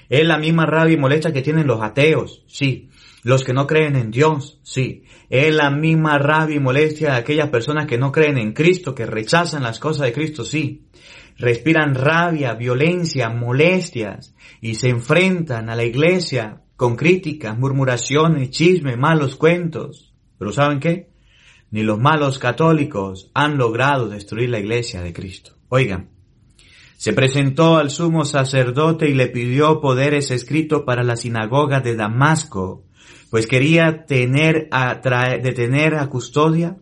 Es 0.09 0.27
la 0.27 0.39
misma 0.39 0.67
rabia 0.67 0.95
y 0.95 0.99
molestia 0.99 1.33
que 1.33 1.41
tienen 1.41 1.69
los 1.69 1.81
ateos, 1.81 2.45
sí. 2.49 2.91
Los 3.23 3.45
que 3.45 3.53
no 3.53 3.67
creen 3.67 3.95
en 3.95 4.11
Dios, 4.11 4.59
sí. 4.65 5.05
Es 5.29 5.55
la 5.55 5.71
misma 5.71 6.19
rabia 6.19 6.57
y 6.57 6.61
molestia 6.61 7.13
de 7.13 7.19
aquellas 7.19 7.49
personas 7.49 7.87
que 7.87 7.97
no 7.97 8.11
creen 8.11 8.39
en 8.39 8.53
Cristo, 8.53 8.95
que 8.95 9.07
rechazan 9.07 9.63
las 9.63 9.79
cosas 9.79 10.07
de 10.07 10.13
Cristo, 10.13 10.45
sí. 10.45 10.89
Respiran 11.41 11.95
rabia, 11.95 12.55
violencia, 12.55 13.31
molestias 13.31 14.35
y 14.61 14.75
se 14.75 14.91
enfrentan 14.91 15.71
a 15.71 15.75
la 15.75 15.85
iglesia 15.85 16.63
con 16.77 16.97
críticas, 16.97 17.59
murmuraciones, 17.59 18.51
chismes, 18.51 18.97
malos 18.97 19.37
cuentos. 19.37 20.15
Pero 20.39 20.53
¿saben 20.53 20.81
qué? 20.81 21.11
ni 21.71 21.83
los 21.83 21.99
malos 21.99 22.39
católicos 22.39 23.31
han 23.35 23.57
logrado 23.57 24.09
destruir 24.09 24.51
la 24.51 24.59
iglesia 24.59 25.03
de 25.03 25.13
Cristo. 25.13 25.53
Oigan, 25.69 26.11
se 26.97 27.13
presentó 27.13 27.77
al 27.77 27.91
sumo 27.91 28.25
sacerdote 28.25 29.09
y 29.09 29.15
le 29.15 29.29
pidió 29.29 29.81
poderes 29.81 30.31
escritos 30.31 30.83
para 30.85 31.03
la 31.03 31.17
sinagoga 31.17 31.81
de 31.81 31.97
Damasco, 31.97 32.85
pues 33.31 33.47
quería 33.47 34.05
tener 34.05 34.69
a 34.73 35.01
detener 35.43 35.95
a 35.95 36.09
custodia 36.09 36.77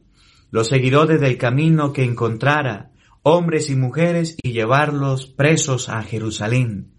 los 0.51 0.69
seguidores 0.69 1.21
del 1.21 1.37
camino 1.37 1.93
que 1.93 2.05
encontrara, 2.05 2.88
hombres 3.29 3.71
y 3.71 3.77
mujeres, 3.77 4.37
y 4.43 4.53
llevarlos 4.53 5.27
presos 5.27 5.89
a 5.89 6.03
Jerusalén. 6.03 6.93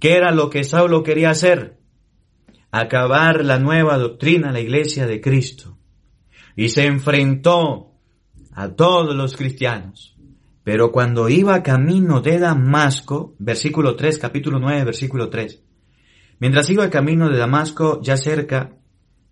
¿Qué 0.00 0.14
era 0.14 0.32
lo 0.32 0.50
que 0.50 0.64
Saulo 0.64 1.02
quería 1.02 1.30
hacer? 1.30 1.78
Acabar 2.70 3.44
la 3.44 3.58
nueva 3.58 3.98
doctrina, 3.98 4.52
la 4.52 4.60
iglesia 4.60 5.06
de 5.06 5.20
Cristo. 5.20 5.78
Y 6.56 6.68
se 6.68 6.86
enfrentó 6.86 7.92
a 8.52 8.70
todos 8.70 9.14
los 9.14 9.36
cristianos. 9.36 10.16
Pero 10.64 10.92
cuando 10.92 11.28
iba 11.28 11.62
camino 11.62 12.20
de 12.20 12.38
Damasco, 12.38 13.34
versículo 13.38 13.96
3, 13.96 14.18
capítulo 14.18 14.58
9, 14.58 14.84
versículo 14.84 15.30
3, 15.30 15.62
mientras 16.40 16.68
iba 16.68 16.90
camino 16.90 17.30
de 17.30 17.38
Damasco, 17.38 18.00
ya 18.02 18.16
cerca, 18.16 18.76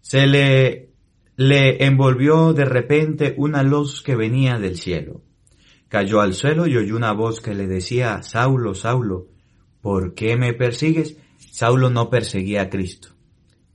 se 0.01 0.27
le, 0.27 0.93
le 1.37 1.85
envolvió 1.85 2.53
de 2.53 2.65
repente 2.65 3.35
una 3.37 3.63
luz 3.63 4.01
que 4.03 4.17
venía 4.17 4.59
del 4.59 4.77
cielo. 4.77 5.26
Cayó 5.89 6.21
al 6.21 6.35
suelo 6.35 6.67
y 6.67 6.77
oyó 6.77 6.97
una 6.97 7.13
voz 7.13 7.41
que 7.41 7.55
le 7.55 7.67
decía, 7.67 8.23
Saulo, 8.23 8.75
Saulo, 8.75 9.29
¿por 9.81 10.15
qué 10.15 10.37
me 10.37 10.53
persigues? 10.53 11.17
Saulo 11.39 11.91
no 11.91 12.11
perseguía 12.11 12.63
a 12.63 12.71
Cristo. 12.71 13.11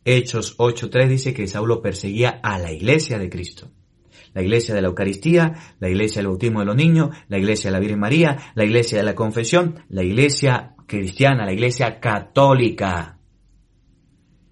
Hechos 0.04 0.58
8.3 0.58 1.08
dice 1.08 1.34
que 1.34 1.48
Saulo 1.48 1.82
perseguía 1.82 2.40
a 2.44 2.60
la 2.60 2.72
iglesia 2.72 3.18
de 3.18 3.30
Cristo. 3.30 3.72
La 4.34 4.42
iglesia 4.42 4.74
de 4.74 4.82
la 4.82 4.88
Eucaristía, 4.88 5.56
la 5.80 5.90
iglesia 5.90 6.20
del 6.20 6.28
bautismo 6.28 6.60
de 6.60 6.66
los 6.66 6.76
niños, 6.76 7.16
la 7.28 7.38
iglesia 7.38 7.70
de 7.70 7.74
la 7.74 7.80
Virgen 7.80 8.00
María, 8.00 8.38
la 8.56 8.66
iglesia 8.66 8.98
de 8.98 9.04
la 9.04 9.16
confesión, 9.16 9.84
la 9.90 10.04
iglesia 10.04 10.76
cristiana, 10.88 11.46
la 11.46 11.54
iglesia 11.54 12.00
católica. 12.00 13.20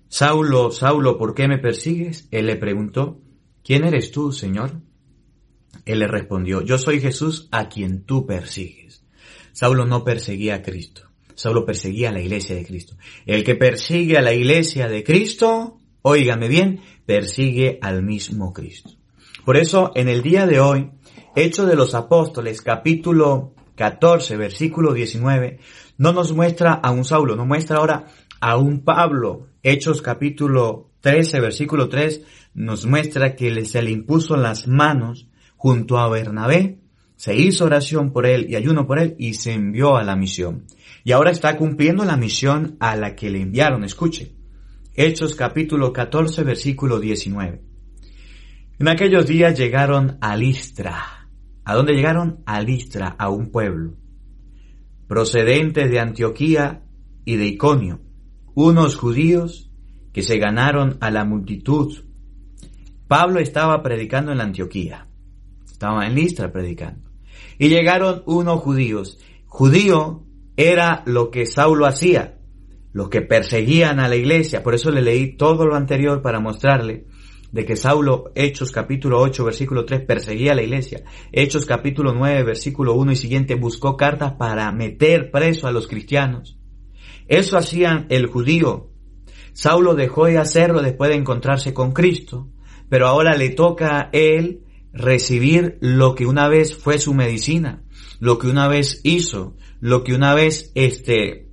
Saulo, 0.07 0.71
Saulo, 0.71 1.17
¿por 1.17 1.33
qué 1.33 1.47
me 1.47 1.59
persigues? 1.59 2.27
Él 2.31 2.47
le 2.47 2.55
preguntó, 2.55 3.21
¿quién 3.63 3.85
eres 3.85 4.11
tú, 4.11 4.31
Señor? 4.31 4.81
Él 5.89 5.99
le 5.99 6.07
respondió, 6.07 6.61
yo 6.61 6.77
soy 6.77 7.01
Jesús 7.01 7.47
a 7.51 7.67
quien 7.67 8.03
tú 8.03 8.27
persigues. 8.27 9.03
Saulo 9.53 9.87
no 9.87 10.03
perseguía 10.03 10.55
a 10.55 10.61
Cristo, 10.61 11.09
Saulo 11.33 11.65
perseguía 11.65 12.09
a 12.09 12.11
la 12.11 12.21
iglesia 12.21 12.55
de 12.55 12.63
Cristo. 12.63 12.95
El 13.25 13.43
que 13.43 13.55
persigue 13.55 14.15
a 14.15 14.21
la 14.21 14.31
iglesia 14.31 14.87
de 14.87 15.03
Cristo, 15.03 15.79
óigame 16.03 16.47
bien, 16.47 16.81
persigue 17.07 17.79
al 17.81 18.03
mismo 18.03 18.53
Cristo. 18.53 18.91
Por 19.43 19.57
eso, 19.57 19.91
en 19.95 20.09
el 20.09 20.21
día 20.21 20.45
de 20.45 20.59
hoy, 20.59 20.91
Hecho 21.35 21.65
de 21.65 21.75
los 21.75 21.95
Apóstoles, 21.95 22.61
capítulo 22.61 23.55
14, 23.73 24.37
versículo 24.37 24.93
19, 24.93 25.59
no 25.97 26.13
nos 26.13 26.33
muestra 26.33 26.73
a 26.73 26.91
un 26.91 27.03
Saulo, 27.03 27.35
nos 27.35 27.47
muestra 27.47 27.77
ahora 27.77 28.05
a 28.39 28.57
un 28.57 28.83
Pablo. 28.83 29.47
Hechos 29.63 30.03
capítulo 30.03 30.91
13, 31.01 31.39
versículo 31.39 31.89
3, 31.89 32.21
nos 32.53 32.85
muestra 32.85 33.35
que 33.35 33.65
se 33.65 33.81
le 33.81 33.89
impuso 33.89 34.37
las 34.37 34.67
manos 34.67 35.28
junto 35.59 35.99
a 35.99 36.07
Bernabé, 36.07 36.79
se 37.17 37.35
hizo 37.35 37.65
oración 37.65 38.13
por 38.13 38.25
él 38.25 38.47
y 38.49 38.55
ayuno 38.55 38.87
por 38.87 38.97
él 38.97 39.15
y 39.19 39.33
se 39.33 39.51
envió 39.51 39.97
a 39.97 40.03
la 40.03 40.15
misión. 40.15 40.67
Y 41.03 41.11
ahora 41.11 41.31
está 41.31 41.57
cumpliendo 41.57 42.05
la 42.05 42.15
misión 42.15 42.77
a 42.79 42.95
la 42.95 43.13
que 43.13 43.29
le 43.29 43.41
enviaron. 43.41 43.83
Escuche. 43.83 44.31
Hechos 44.95 45.35
capítulo 45.35 45.91
14, 45.91 46.43
versículo 46.43 46.97
19. 46.97 47.61
En 48.79 48.87
aquellos 48.87 49.27
días 49.27 49.59
llegaron 49.59 50.17
a 50.21 50.37
Listra. 50.37 51.27
¿A 51.65 51.75
dónde 51.75 51.93
llegaron? 51.93 52.41
A 52.45 52.61
Listra, 52.61 53.17
a 53.19 53.29
un 53.29 53.51
pueblo. 53.51 53.97
Procedentes 55.09 55.91
de 55.91 55.99
Antioquía 55.99 56.83
y 57.25 57.35
de 57.35 57.47
Iconio 57.47 57.99
unos 58.61 58.97
judíos 58.97 59.71
que 60.11 60.21
se 60.21 60.37
ganaron 60.37 60.97
a 60.99 61.11
la 61.11 61.23
multitud. 61.23 62.03
Pablo 63.07 63.39
estaba 63.39 63.81
predicando 63.81 64.33
en 64.33 64.39
la 64.39 64.43
Antioquía, 64.43 65.07
estaba 65.79 66.05
en 66.05 66.13
Listra 66.13 66.51
predicando. 66.51 67.09
Y 67.57 67.69
llegaron 67.69 68.23
unos 68.25 68.59
judíos. 68.59 69.17
Judío 69.45 70.25
era 70.57 71.03
lo 71.05 71.31
que 71.31 71.45
Saulo 71.45 71.85
hacía, 71.85 72.37
los 72.91 73.07
que 73.07 73.21
perseguían 73.21 74.01
a 74.01 74.09
la 74.09 74.17
iglesia. 74.17 74.61
Por 74.61 74.75
eso 74.75 74.91
le 74.91 75.01
leí 75.01 75.37
todo 75.37 75.65
lo 75.65 75.75
anterior 75.77 76.21
para 76.21 76.41
mostrarle 76.41 77.05
de 77.53 77.63
que 77.63 77.77
Saulo, 77.77 78.33
Hechos 78.35 78.73
capítulo 78.73 79.21
8, 79.21 79.45
versículo 79.45 79.85
3, 79.85 80.01
perseguía 80.01 80.51
a 80.51 80.55
la 80.55 80.63
iglesia. 80.63 81.05
Hechos 81.31 81.65
capítulo 81.65 82.13
9, 82.13 82.43
versículo 82.43 82.95
1 82.95 83.13
y 83.13 83.15
siguiente, 83.15 83.55
buscó 83.55 83.95
cartas 83.95 84.33
para 84.33 84.69
meter 84.73 85.31
preso 85.31 85.65
a 85.67 85.71
los 85.71 85.87
cristianos. 85.87 86.59
Eso 87.29 87.57
hacían 87.57 88.05
el 88.09 88.27
judío. 88.27 88.89
Saulo 89.53 89.95
dejó 89.95 90.25
de 90.25 90.39
hacerlo 90.39 90.81
después 90.81 91.09
de 91.09 91.15
encontrarse 91.15 91.73
con 91.73 91.93
Cristo, 91.93 92.49
pero 92.89 93.07
ahora 93.07 93.37
le 93.37 93.51
toca 93.51 93.97
a 93.97 94.09
él 94.11 94.65
recibir 94.99 95.77
lo 95.79 96.13
que 96.13 96.25
una 96.25 96.47
vez 96.47 96.75
fue 96.75 96.99
su 96.99 97.13
medicina, 97.13 97.83
lo 98.19 98.37
que 98.37 98.47
una 98.47 98.67
vez 98.67 98.99
hizo, 99.03 99.55
lo 99.79 100.03
que 100.03 100.13
una 100.13 100.35
vez 100.35 100.71
este 100.75 101.49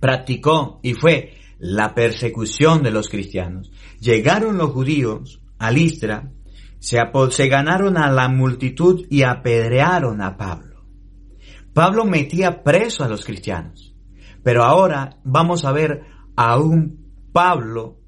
practicó 0.00 0.80
y 0.82 0.94
fue 0.94 1.34
la 1.58 1.94
persecución 1.94 2.82
de 2.82 2.90
los 2.90 3.08
cristianos. 3.08 3.70
Llegaron 4.00 4.58
los 4.58 4.70
judíos 4.70 5.40
a 5.58 5.70
Listra, 5.70 6.32
se, 6.78 7.48
ganaron 7.48 7.96
a 7.96 8.10
la 8.10 8.28
multitud 8.28 9.06
y 9.08 9.22
apedrearon 9.22 10.20
a 10.20 10.36
Pablo. 10.36 10.84
Pablo 11.72 12.04
metía 12.04 12.62
preso 12.64 13.04
a 13.04 13.08
los 13.08 13.24
cristianos. 13.24 13.94
Pero 14.42 14.64
ahora 14.64 15.18
vamos 15.24 15.64
a 15.64 15.72
ver 15.72 16.02
a 16.36 16.58
un 16.58 17.12
Pablo 17.32 17.98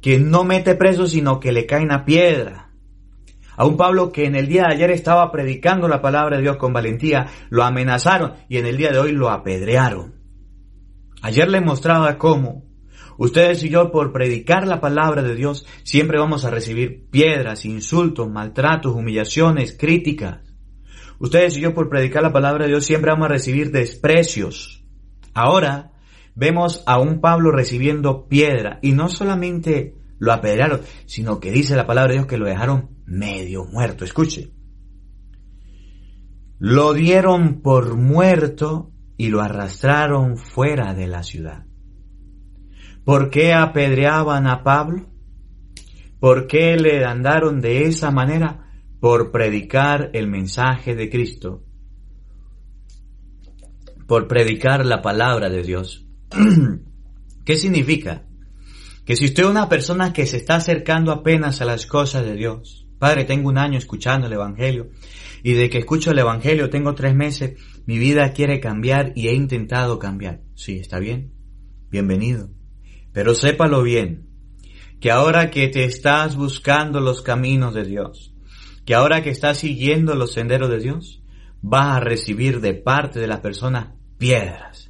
que 0.00 0.18
no 0.18 0.44
mete 0.44 0.74
preso, 0.74 1.06
sino 1.06 1.40
que 1.40 1.52
le 1.52 1.66
cae 1.66 1.82
una 1.82 2.04
piedra. 2.04 2.65
A 3.56 3.64
un 3.64 3.76
Pablo 3.76 4.12
que 4.12 4.26
en 4.26 4.34
el 4.34 4.48
día 4.48 4.64
de 4.64 4.74
ayer 4.74 4.90
estaba 4.90 5.32
predicando 5.32 5.88
la 5.88 6.02
palabra 6.02 6.36
de 6.36 6.42
Dios 6.42 6.56
con 6.58 6.72
valentía, 6.72 7.26
lo 7.48 7.64
amenazaron 7.64 8.34
y 8.48 8.58
en 8.58 8.66
el 8.66 8.76
día 8.76 8.90
de 8.90 8.98
hoy 8.98 9.12
lo 9.12 9.30
apedrearon. 9.30 10.14
Ayer 11.22 11.48
le 11.48 11.62
mostraba 11.62 12.18
cómo 12.18 12.64
ustedes 13.16 13.64
y 13.64 13.70
yo 13.70 13.90
por 13.90 14.12
predicar 14.12 14.68
la 14.68 14.80
palabra 14.80 15.22
de 15.22 15.34
Dios 15.34 15.66
siempre 15.82 16.18
vamos 16.18 16.44
a 16.44 16.50
recibir 16.50 17.08
piedras, 17.10 17.64
insultos, 17.64 18.28
maltratos, 18.28 18.94
humillaciones, 18.94 19.74
críticas. 19.78 20.40
Ustedes 21.18 21.56
y 21.56 21.62
yo 21.62 21.72
por 21.72 21.88
predicar 21.88 22.22
la 22.22 22.32
palabra 22.32 22.64
de 22.64 22.72
Dios 22.72 22.84
siempre 22.84 23.10
vamos 23.10 23.24
a 23.24 23.32
recibir 23.32 23.70
desprecios. 23.70 24.84
Ahora 25.32 25.92
vemos 26.34 26.82
a 26.86 27.00
un 27.00 27.22
Pablo 27.22 27.52
recibiendo 27.52 28.28
piedra 28.28 28.78
y 28.82 28.92
no 28.92 29.08
solamente 29.08 29.94
lo 30.18 30.32
apedrearon, 30.34 30.82
sino 31.06 31.40
que 31.40 31.50
dice 31.50 31.74
la 31.74 31.86
palabra 31.86 32.12
de 32.12 32.18
Dios 32.18 32.26
que 32.26 32.36
lo 32.36 32.44
dejaron 32.44 32.95
medio 33.06 33.64
muerto. 33.64 34.04
Escuche. 34.04 34.52
Lo 36.58 36.92
dieron 36.92 37.62
por 37.62 37.96
muerto 37.96 38.92
y 39.16 39.28
lo 39.28 39.40
arrastraron 39.40 40.36
fuera 40.36 40.92
de 40.94 41.06
la 41.06 41.22
ciudad. 41.22 41.64
¿Por 43.04 43.30
qué 43.30 43.54
apedreaban 43.54 44.46
a 44.46 44.62
Pablo? 44.62 45.06
¿Por 46.20 46.46
qué 46.46 46.76
le 46.76 47.04
andaron 47.04 47.60
de 47.60 47.84
esa 47.84 48.10
manera? 48.10 48.70
Por 49.00 49.30
predicar 49.30 50.10
el 50.12 50.28
mensaje 50.28 50.94
de 50.94 51.08
Cristo 51.08 51.66
por 54.06 54.28
predicar 54.28 54.86
la 54.86 55.02
palabra 55.02 55.48
de 55.50 55.62
Dios. 55.62 56.06
¿Qué 57.44 57.56
significa? 57.56 58.24
Que 59.04 59.16
si 59.16 59.26
usted 59.26 59.44
es 59.44 59.48
una 59.50 59.68
persona 59.68 60.12
que 60.12 60.26
se 60.26 60.38
está 60.38 60.56
acercando 60.56 61.12
apenas 61.12 61.60
a 61.60 61.64
las 61.64 61.86
cosas 61.86 62.24
de 62.24 62.34
Dios, 62.34 62.85
Padre, 62.98 63.24
tengo 63.24 63.48
un 63.48 63.58
año 63.58 63.78
escuchando 63.78 64.26
el 64.26 64.32
Evangelio 64.32 64.90
y 65.42 65.52
de 65.52 65.68
que 65.68 65.78
escucho 65.78 66.10
el 66.10 66.18
Evangelio 66.18 66.70
tengo 66.70 66.94
tres 66.94 67.14
meses, 67.14 67.60
mi 67.86 67.98
vida 67.98 68.32
quiere 68.32 68.58
cambiar 68.58 69.12
y 69.14 69.28
he 69.28 69.34
intentado 69.34 69.98
cambiar. 69.98 70.40
Sí, 70.54 70.78
está 70.78 70.98
bien, 70.98 71.32
bienvenido. 71.90 72.50
Pero 73.12 73.34
sépalo 73.34 73.82
bien, 73.82 74.28
que 75.00 75.10
ahora 75.10 75.50
que 75.50 75.68
te 75.68 75.84
estás 75.84 76.36
buscando 76.36 77.00
los 77.00 77.22
caminos 77.22 77.74
de 77.74 77.84
Dios, 77.84 78.34
que 78.84 78.94
ahora 78.94 79.22
que 79.22 79.30
estás 79.30 79.58
siguiendo 79.58 80.14
los 80.14 80.32
senderos 80.32 80.70
de 80.70 80.78
Dios, 80.78 81.22
vas 81.60 81.96
a 81.96 82.00
recibir 82.00 82.60
de 82.60 82.74
parte 82.74 83.20
de 83.20 83.26
la 83.26 83.42
persona 83.42 83.94
piedras. 84.18 84.85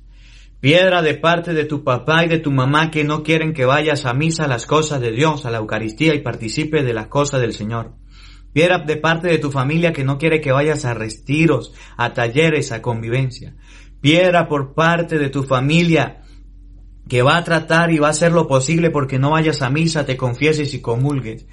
Piedra 0.66 1.00
de 1.00 1.14
parte 1.14 1.54
de 1.54 1.64
tu 1.64 1.84
papá 1.84 2.24
y 2.24 2.28
de 2.28 2.40
tu 2.40 2.50
mamá 2.50 2.90
que 2.90 3.04
no 3.04 3.22
quieren 3.22 3.52
que 3.52 3.64
vayas 3.64 4.04
a 4.04 4.14
misa 4.14 4.46
a 4.46 4.48
las 4.48 4.66
cosas 4.66 5.00
de 5.00 5.12
Dios, 5.12 5.46
a 5.46 5.52
la 5.52 5.58
Eucaristía 5.58 6.12
y 6.12 6.22
participe 6.22 6.82
de 6.82 6.92
las 6.92 7.06
cosas 7.06 7.40
del 7.40 7.52
Señor. 7.52 7.92
Piedra 8.52 8.78
de 8.78 8.96
parte 8.96 9.28
de 9.28 9.38
tu 9.38 9.52
familia 9.52 9.92
que 9.92 10.02
no 10.02 10.18
quiere 10.18 10.40
que 10.40 10.50
vayas 10.50 10.84
a 10.84 10.92
retiros, 10.92 11.72
a 11.96 12.14
talleres, 12.14 12.72
a 12.72 12.82
convivencia. 12.82 13.54
Piedra 14.00 14.48
por 14.48 14.74
parte 14.74 15.20
de 15.20 15.30
tu 15.30 15.44
familia 15.44 16.24
que 17.08 17.22
va 17.22 17.36
a 17.36 17.44
tratar 17.44 17.92
y 17.92 17.98
va 17.98 18.08
a 18.08 18.10
hacer 18.10 18.32
lo 18.32 18.48
posible 18.48 18.90
porque 18.90 19.20
no 19.20 19.30
vayas 19.30 19.62
a 19.62 19.70
misa, 19.70 20.04
te 20.04 20.16
confieses 20.16 20.74
y 20.74 20.80
comulgues. 20.80 21.46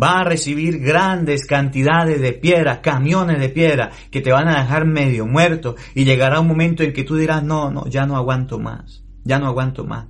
Va 0.00 0.20
a 0.20 0.24
recibir 0.24 0.78
grandes 0.78 1.46
cantidades 1.46 2.20
de 2.20 2.32
piedra, 2.32 2.80
camiones 2.80 3.40
de 3.40 3.48
piedra 3.48 3.90
que 4.10 4.20
te 4.20 4.32
van 4.32 4.48
a 4.48 4.62
dejar 4.62 4.86
medio 4.86 5.26
muerto 5.26 5.76
y 5.94 6.04
llegará 6.04 6.40
un 6.40 6.48
momento 6.48 6.82
en 6.82 6.92
que 6.92 7.04
tú 7.04 7.16
dirás, 7.16 7.42
no, 7.42 7.70
no, 7.70 7.86
ya 7.88 8.06
no 8.06 8.16
aguanto 8.16 8.58
más, 8.58 9.04
ya 9.24 9.38
no 9.38 9.46
aguanto 9.46 9.84
más. 9.84 10.06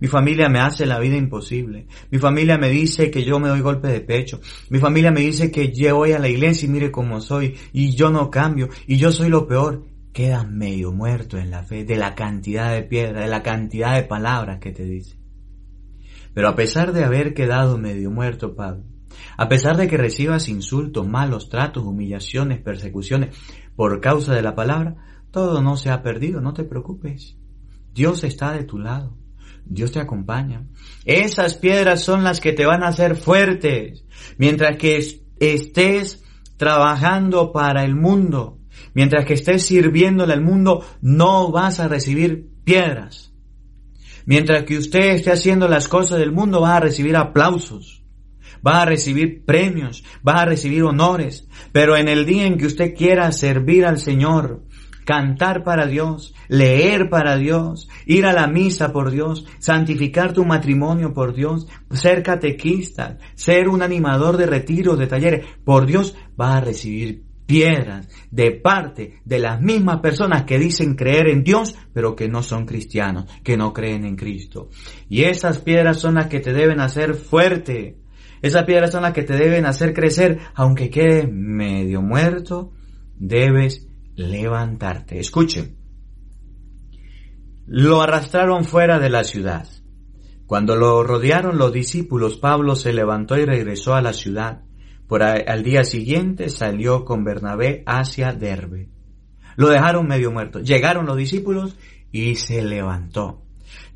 Mi 0.00 0.08
familia 0.08 0.48
me 0.48 0.60
hace 0.60 0.86
la 0.86 0.98
vida 0.98 1.16
imposible. 1.16 1.86
Mi 2.10 2.18
familia 2.18 2.58
me 2.58 2.68
dice 2.68 3.10
que 3.10 3.24
yo 3.24 3.38
me 3.38 3.48
doy 3.48 3.60
golpe 3.60 3.88
de 3.88 4.00
pecho. 4.00 4.40
Mi 4.70 4.78
familia 4.78 5.10
me 5.10 5.20
dice 5.20 5.50
que 5.50 5.72
yo 5.72 5.96
voy 5.96 6.12
a 6.12 6.18
la 6.18 6.28
iglesia 6.28 6.66
y 6.66 6.70
mire 6.70 6.90
cómo 6.90 7.20
soy 7.20 7.56
y 7.72 7.94
yo 7.94 8.10
no 8.10 8.30
cambio 8.30 8.68
y 8.86 8.96
yo 8.96 9.10
soy 9.12 9.28
lo 9.28 9.46
peor. 9.46 9.86
Quedas 10.12 10.48
medio 10.48 10.90
muerto 10.90 11.38
en 11.38 11.50
la 11.50 11.62
fe 11.62 11.84
de 11.84 11.96
la 11.96 12.14
cantidad 12.14 12.72
de 12.72 12.82
piedra, 12.82 13.20
de 13.20 13.28
la 13.28 13.42
cantidad 13.42 13.94
de 13.94 14.02
palabras 14.02 14.58
que 14.58 14.72
te 14.72 14.84
dice. 14.84 15.16
Pero 16.34 16.48
a 16.48 16.56
pesar 16.56 16.92
de 16.92 17.04
haber 17.04 17.34
quedado 17.34 17.78
medio 17.78 18.10
muerto, 18.10 18.54
Pablo, 18.54 18.84
a 19.36 19.48
pesar 19.48 19.76
de 19.76 19.88
que 19.88 19.96
recibas 19.96 20.48
insultos, 20.48 21.06
malos 21.06 21.48
tratos, 21.48 21.84
humillaciones, 21.84 22.60
persecuciones 22.60 23.36
por 23.76 24.00
causa 24.00 24.34
de 24.34 24.42
la 24.42 24.54
palabra, 24.54 24.96
todo 25.30 25.62
no 25.62 25.76
se 25.76 25.90
ha 25.90 26.02
perdido, 26.02 26.40
no 26.40 26.54
te 26.54 26.64
preocupes. 26.64 27.36
Dios 27.94 28.24
está 28.24 28.52
de 28.52 28.64
tu 28.64 28.78
lado. 28.78 29.16
Dios 29.64 29.92
te 29.92 30.00
acompaña. 30.00 30.66
Esas 31.04 31.56
piedras 31.56 32.00
son 32.02 32.24
las 32.24 32.40
que 32.40 32.52
te 32.52 32.64
van 32.64 32.82
a 32.82 32.88
hacer 32.88 33.16
fuertes. 33.16 34.04
Mientras 34.38 34.76
que 34.78 34.98
estés 35.38 36.24
trabajando 36.56 37.52
para 37.52 37.84
el 37.84 37.94
mundo, 37.94 38.58
mientras 38.94 39.24
que 39.24 39.34
estés 39.34 39.64
sirviéndole 39.64 40.32
al 40.32 40.42
mundo, 40.42 40.84
no 41.00 41.50
vas 41.52 41.80
a 41.80 41.88
recibir 41.88 42.48
piedras. 42.64 43.32
Mientras 44.26 44.64
que 44.64 44.76
usted 44.76 45.14
esté 45.14 45.32
haciendo 45.32 45.68
las 45.68 45.88
cosas 45.88 46.18
del 46.18 46.32
mundo, 46.32 46.60
va 46.60 46.76
a 46.76 46.80
recibir 46.80 47.16
aplausos, 47.16 47.97
va 48.66 48.82
a 48.82 48.84
recibir 48.84 49.44
premios, 49.44 50.04
va 50.26 50.42
a 50.42 50.46
recibir 50.46 50.82
honores. 50.82 51.46
Pero 51.72 51.96
en 51.96 52.08
el 52.08 52.26
día 52.26 52.46
en 52.46 52.58
que 52.58 52.66
usted 52.66 52.94
quiera 52.94 53.30
servir 53.32 53.84
al 53.86 53.98
Señor, 53.98 54.62
cantar 55.04 55.64
para 55.64 55.86
Dios, 55.86 56.34
leer 56.48 57.08
para 57.08 57.36
Dios, 57.36 57.88
ir 58.04 58.26
a 58.26 58.34
la 58.34 58.46
misa 58.46 58.92
por 58.92 59.10
Dios, 59.10 59.46
santificar 59.58 60.34
tu 60.34 60.44
matrimonio 60.44 61.14
por 61.14 61.34
Dios, 61.34 61.66
ser 61.90 62.22
catequista, 62.22 63.16
ser 63.34 63.68
un 63.68 63.82
animador 63.82 64.36
de 64.36 64.46
retiros, 64.46 64.98
de 64.98 65.06
talleres, 65.06 65.46
por 65.64 65.86
Dios, 65.86 66.14
va 66.38 66.58
a 66.58 66.60
recibir 66.60 67.28
piedras 67.48 68.06
de 68.30 68.50
parte 68.50 69.20
de 69.24 69.38
las 69.38 69.62
mismas 69.62 70.00
personas 70.00 70.42
que 70.42 70.58
dicen 70.58 70.94
creer 70.94 71.28
en 71.28 71.42
Dios, 71.42 71.74
pero 71.94 72.14
que 72.14 72.28
no 72.28 72.42
son 72.42 72.66
cristianos, 72.66 73.24
que 73.42 73.56
no 73.56 73.72
creen 73.72 74.04
en 74.04 74.16
Cristo. 74.16 74.68
Y 75.08 75.22
esas 75.22 75.56
piedras 75.56 75.98
son 75.98 76.16
las 76.16 76.26
que 76.26 76.40
te 76.40 76.52
deben 76.52 76.80
hacer 76.80 77.14
fuerte. 77.14 77.96
Esas 78.42 78.64
piedras 78.64 78.92
son 78.92 79.02
las 79.02 79.12
que 79.12 79.22
te 79.22 79.34
deben 79.34 79.66
hacer 79.66 79.92
crecer, 79.94 80.38
aunque 80.54 80.90
quede 80.90 81.26
medio 81.26 82.02
muerto, 82.02 82.72
debes 83.16 83.88
levantarte. 84.14 85.18
Escuchen. 85.18 85.76
Lo 87.66 88.00
arrastraron 88.00 88.64
fuera 88.64 88.98
de 88.98 89.10
la 89.10 89.24
ciudad. 89.24 89.68
Cuando 90.46 90.76
lo 90.76 91.02
rodearon 91.04 91.58
los 91.58 91.72
discípulos, 91.72 92.38
Pablo 92.38 92.74
se 92.74 92.92
levantó 92.92 93.36
y 93.36 93.44
regresó 93.44 93.94
a 93.94 94.00
la 94.00 94.14
ciudad. 94.14 94.62
Por 95.06 95.22
al 95.22 95.62
día 95.62 95.84
siguiente 95.84 96.48
salió 96.48 97.04
con 97.04 97.24
Bernabé 97.24 97.82
hacia 97.86 98.32
Derbe. 98.32 98.88
Lo 99.56 99.68
dejaron 99.68 100.06
medio 100.06 100.30
muerto. 100.30 100.60
Llegaron 100.60 101.06
los 101.06 101.16
discípulos 101.16 101.76
y 102.10 102.36
se 102.36 102.62
levantó. 102.62 103.42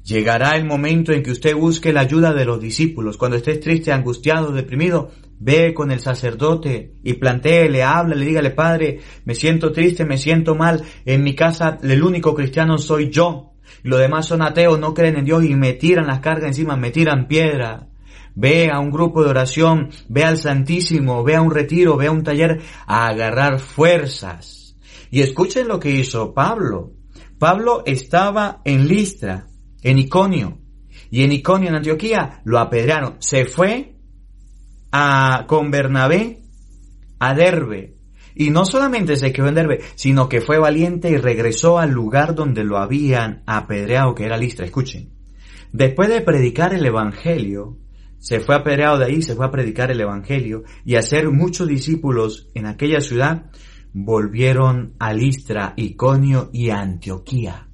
Llegará 0.04 0.56
el 0.56 0.64
momento 0.64 1.12
en 1.12 1.22
que 1.22 1.30
usted 1.30 1.54
busque 1.54 1.92
la 1.92 2.00
ayuda 2.00 2.32
de 2.32 2.44
los 2.44 2.60
discípulos. 2.60 3.16
Cuando 3.16 3.36
estés 3.36 3.60
triste, 3.60 3.92
angustiado, 3.92 4.50
deprimido, 4.50 5.10
ve 5.38 5.72
con 5.74 5.92
el 5.92 6.00
sacerdote 6.00 6.94
y 7.04 7.14
plantéele, 7.14 7.84
habla, 7.84 8.16
le 8.16 8.24
dígale, 8.24 8.50
Padre, 8.50 9.00
me 9.24 9.34
siento 9.34 9.70
triste, 9.70 10.04
me 10.04 10.18
siento 10.18 10.56
mal. 10.56 10.82
En 11.04 11.22
mi 11.22 11.34
casa 11.36 11.78
el 11.82 12.02
único 12.02 12.34
cristiano 12.34 12.78
soy 12.78 13.10
yo. 13.10 13.52
Los 13.84 14.00
demás 14.00 14.26
son 14.26 14.42
ateos, 14.42 14.78
no 14.78 14.92
creen 14.92 15.18
en 15.18 15.24
Dios 15.24 15.44
y 15.44 15.54
me 15.54 15.72
tiran 15.72 16.06
las 16.06 16.20
cargas 16.20 16.48
encima, 16.48 16.76
me 16.76 16.90
tiran 16.90 17.28
piedra. 17.28 17.88
Ve 18.34 18.70
a 18.72 18.80
un 18.80 18.90
grupo 18.90 19.22
de 19.22 19.30
oración, 19.30 19.90
ve 20.08 20.24
al 20.24 20.38
Santísimo, 20.38 21.22
ve 21.22 21.36
a 21.36 21.42
un 21.42 21.50
retiro, 21.50 21.96
ve 21.96 22.06
a 22.06 22.12
un 22.12 22.24
taller 22.24 22.60
a 22.86 23.06
agarrar 23.06 23.60
fuerzas. 23.60 24.76
Y 25.10 25.20
escuchen 25.20 25.68
lo 25.68 25.78
que 25.78 25.90
hizo 25.90 26.32
Pablo. 26.32 26.92
Pablo 27.38 27.82
estaba 27.84 28.62
en 28.64 28.88
Listra, 28.88 29.48
en 29.82 29.98
Iconio. 29.98 30.58
Y 31.10 31.24
en 31.24 31.32
Iconio, 31.32 31.68
en 31.68 31.76
Antioquía, 31.76 32.40
lo 32.44 32.58
apedrearon. 32.58 33.16
Se 33.18 33.44
fue 33.44 33.96
a, 34.90 35.44
con 35.46 35.70
Bernabé 35.70 36.42
a 37.18 37.34
Derbe. 37.34 37.96
Y 38.34 38.50
no 38.50 38.64
solamente 38.64 39.16
se 39.16 39.32
quedó 39.32 39.48
en 39.48 39.54
Derbe, 39.54 39.80
sino 39.94 40.28
que 40.28 40.40
fue 40.40 40.58
valiente 40.58 41.10
y 41.10 41.16
regresó 41.18 41.78
al 41.78 41.90
lugar 41.90 42.34
donde 42.34 42.64
lo 42.64 42.78
habían 42.78 43.42
apedreado, 43.46 44.14
que 44.14 44.24
era 44.24 44.38
Listra. 44.38 44.64
Escuchen. 44.64 45.12
Después 45.72 46.08
de 46.08 46.20
predicar 46.20 46.74
el 46.74 46.84
Evangelio, 46.84 47.78
se 48.18 48.40
fue 48.40 48.54
apedreado 48.54 48.98
de 48.98 49.06
ahí, 49.06 49.22
se 49.22 49.34
fue 49.34 49.46
a 49.46 49.50
predicar 49.50 49.90
el 49.90 50.00
Evangelio 50.00 50.64
y 50.84 50.96
hacer 50.96 51.30
muchos 51.30 51.68
discípulos 51.68 52.50
en 52.54 52.66
aquella 52.66 53.00
ciudad, 53.00 53.50
volvieron 53.92 54.94
a 54.98 55.12
Listra, 55.12 55.74
Iconio 55.76 56.50
y 56.52 56.70
Antioquía. 56.70 57.68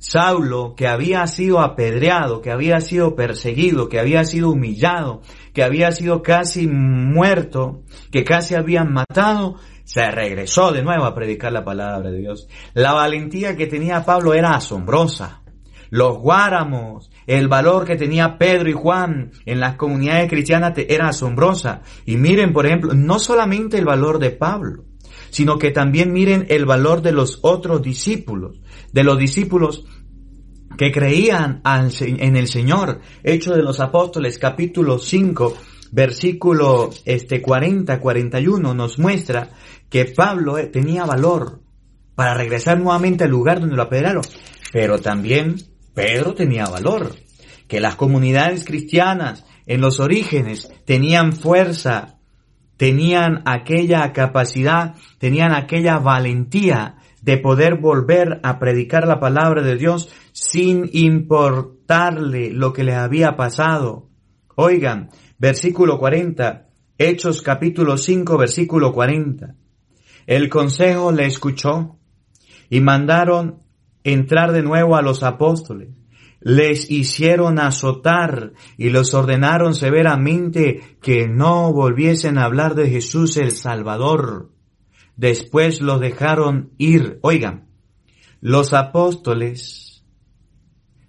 Saulo, 0.00 0.74
que 0.76 0.88
había 0.88 1.26
sido 1.26 1.60
apedreado, 1.60 2.40
que 2.40 2.50
había 2.50 2.80
sido 2.80 3.14
perseguido, 3.14 3.90
que 3.90 4.00
había 4.00 4.24
sido 4.24 4.50
humillado, 4.50 5.20
que 5.52 5.62
había 5.62 5.92
sido 5.92 6.22
casi 6.22 6.66
muerto, 6.66 7.82
que 8.10 8.24
casi 8.24 8.54
habían 8.54 8.94
matado, 8.94 9.56
se 9.84 10.10
regresó 10.10 10.72
de 10.72 10.82
nuevo 10.82 11.04
a 11.04 11.14
predicar 11.14 11.52
la 11.52 11.66
palabra 11.66 12.10
de 12.10 12.16
Dios. 12.16 12.48
La 12.72 12.94
valentía 12.94 13.56
que 13.56 13.66
tenía 13.66 14.06
Pablo 14.06 14.32
era 14.32 14.54
asombrosa. 14.54 15.42
Los 15.90 16.16
guáramos, 16.16 17.10
el 17.26 17.48
valor 17.48 17.84
que 17.84 17.96
tenía 17.96 18.38
Pedro 18.38 18.70
y 18.70 18.72
Juan 18.72 19.32
en 19.44 19.60
las 19.60 19.74
comunidades 19.76 20.30
cristianas 20.30 20.72
era 20.88 21.08
asombrosa. 21.08 21.82
Y 22.06 22.16
miren, 22.16 22.54
por 22.54 22.64
ejemplo, 22.64 22.94
no 22.94 23.18
solamente 23.18 23.76
el 23.76 23.84
valor 23.84 24.18
de 24.18 24.30
Pablo, 24.30 24.84
sino 25.30 25.58
que 25.58 25.70
también 25.70 26.12
miren 26.12 26.46
el 26.48 26.66
valor 26.66 27.02
de 27.02 27.12
los 27.12 27.38
otros 27.42 27.82
discípulos, 27.82 28.60
de 28.92 29.04
los 29.04 29.18
discípulos 29.18 29.84
que 30.76 30.92
creían 30.92 31.62
en 31.64 32.36
el 32.36 32.48
Señor. 32.48 33.00
Hecho 33.22 33.54
de 33.54 33.62
los 33.62 33.80
Apóstoles 33.80 34.38
capítulo 34.38 34.98
5 34.98 35.54
versículo 35.92 36.90
este 37.04 37.42
40 37.42 38.00
41 38.00 38.74
nos 38.74 38.98
muestra 38.98 39.50
que 39.88 40.04
Pablo 40.04 40.56
eh, 40.56 40.66
tenía 40.66 41.04
valor 41.04 41.60
para 42.14 42.34
regresar 42.34 42.78
nuevamente 42.78 43.24
al 43.24 43.30
lugar 43.30 43.60
donde 43.60 43.76
lo 43.76 43.82
apedrearon, 43.82 44.22
pero 44.72 45.00
también 45.00 45.56
Pedro 45.94 46.34
tenía 46.34 46.66
valor, 46.66 47.16
que 47.66 47.80
las 47.80 47.96
comunidades 47.96 48.64
cristianas 48.64 49.44
en 49.66 49.80
los 49.80 50.00
orígenes 50.00 50.70
tenían 50.84 51.32
fuerza 51.32 52.19
tenían 52.80 53.42
aquella 53.44 54.10
capacidad, 54.14 54.94
tenían 55.18 55.52
aquella 55.52 55.98
valentía 55.98 56.96
de 57.20 57.36
poder 57.36 57.78
volver 57.78 58.40
a 58.42 58.58
predicar 58.58 59.06
la 59.06 59.20
palabra 59.20 59.60
de 59.60 59.76
Dios 59.76 60.10
sin 60.32 60.88
importarle 60.94 62.54
lo 62.54 62.72
que 62.72 62.82
les 62.82 62.94
había 62.94 63.36
pasado. 63.36 64.08
Oigan, 64.56 65.10
versículo 65.38 65.98
40, 65.98 66.68
Hechos 66.96 67.42
capítulo 67.42 67.98
5, 67.98 68.38
versículo 68.38 68.94
40. 68.94 69.56
El 70.26 70.48
consejo 70.48 71.12
le 71.12 71.26
escuchó 71.26 71.98
y 72.70 72.80
mandaron 72.80 73.58
entrar 74.04 74.52
de 74.52 74.62
nuevo 74.62 74.96
a 74.96 75.02
los 75.02 75.22
apóstoles 75.22 75.99
les 76.40 76.90
hicieron 76.90 77.58
azotar 77.58 78.52
y 78.76 78.90
los 78.90 79.14
ordenaron 79.14 79.74
severamente 79.74 80.96
que 81.02 81.28
no 81.28 81.72
volviesen 81.72 82.38
a 82.38 82.44
hablar 82.44 82.74
de 82.74 82.88
Jesús 82.88 83.36
el 83.36 83.52
Salvador. 83.52 84.50
Después 85.16 85.80
los 85.80 86.00
dejaron 86.00 86.70
ir. 86.78 87.18
Oigan, 87.22 87.68
los 88.40 88.72
apóstoles 88.72 90.02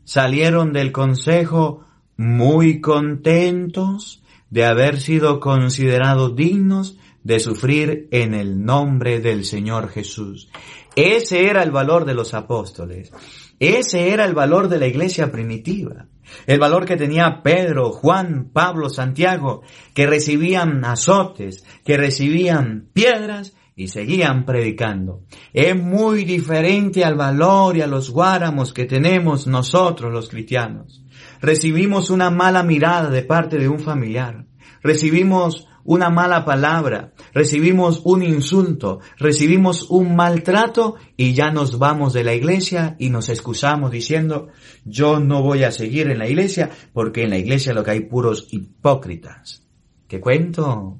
salieron 0.03 0.73
del 0.73 0.91
consejo 0.91 1.85
muy 2.17 2.81
contentos 2.81 4.21
de 4.49 4.65
haber 4.65 4.99
sido 4.99 5.39
considerados 5.39 6.35
dignos 6.35 6.97
de 7.23 7.39
sufrir 7.39 8.09
en 8.11 8.33
el 8.33 8.65
nombre 8.65 9.21
del 9.21 9.45
Señor 9.45 9.89
Jesús. 9.89 10.49
Ese 10.95 11.47
era 11.47 11.63
el 11.63 11.71
valor 11.71 12.03
de 12.03 12.13
los 12.13 12.33
apóstoles. 12.33 13.13
Ese 13.61 14.09
era 14.09 14.25
el 14.25 14.33
valor 14.33 14.69
de 14.69 14.79
la 14.79 14.87
iglesia 14.87 15.31
primitiva. 15.31 16.07
El 16.47 16.57
valor 16.57 16.83
que 16.83 16.97
tenía 16.97 17.41
Pedro, 17.43 17.91
Juan, 17.91 18.49
Pablo, 18.51 18.89
Santiago, 18.89 19.61
que 19.93 20.07
recibían 20.07 20.83
azotes, 20.83 21.63
que 21.85 21.95
recibían 21.95 22.89
piedras 22.91 23.55
y 23.75 23.89
seguían 23.89 24.45
predicando. 24.45 25.25
Es 25.53 25.79
muy 25.79 26.25
diferente 26.25 27.05
al 27.05 27.13
valor 27.13 27.77
y 27.77 27.81
a 27.81 27.87
los 27.87 28.09
guáramos 28.09 28.73
que 28.73 28.85
tenemos 28.85 29.45
nosotros 29.45 30.11
los 30.11 30.29
cristianos. 30.29 31.05
Recibimos 31.39 32.09
una 32.09 32.31
mala 32.31 32.63
mirada 32.63 33.11
de 33.11 33.21
parte 33.21 33.59
de 33.59 33.69
un 33.69 33.79
familiar, 33.79 34.47
recibimos 34.81 35.67
una 35.83 36.09
mala 36.09 36.45
palabra, 36.45 37.13
recibimos 37.33 38.01
un 38.05 38.23
insulto, 38.23 38.99
recibimos 39.17 39.89
un 39.89 40.15
maltrato 40.15 40.95
y 41.17 41.33
ya 41.33 41.51
nos 41.51 41.79
vamos 41.79 42.13
de 42.13 42.23
la 42.23 42.33
iglesia 42.33 42.95
y 42.99 43.09
nos 43.09 43.29
excusamos 43.29 43.91
diciendo, 43.91 44.49
yo 44.85 45.19
no 45.19 45.41
voy 45.41 45.63
a 45.63 45.71
seguir 45.71 46.09
en 46.09 46.19
la 46.19 46.27
iglesia 46.27 46.69
porque 46.93 47.23
en 47.23 47.31
la 47.31 47.37
iglesia 47.37 47.73
lo 47.73 47.83
que 47.83 47.91
hay 47.91 48.01
puros 48.01 48.47
hipócritas. 48.51 49.67
¿Qué 50.07 50.19
cuento? 50.19 50.99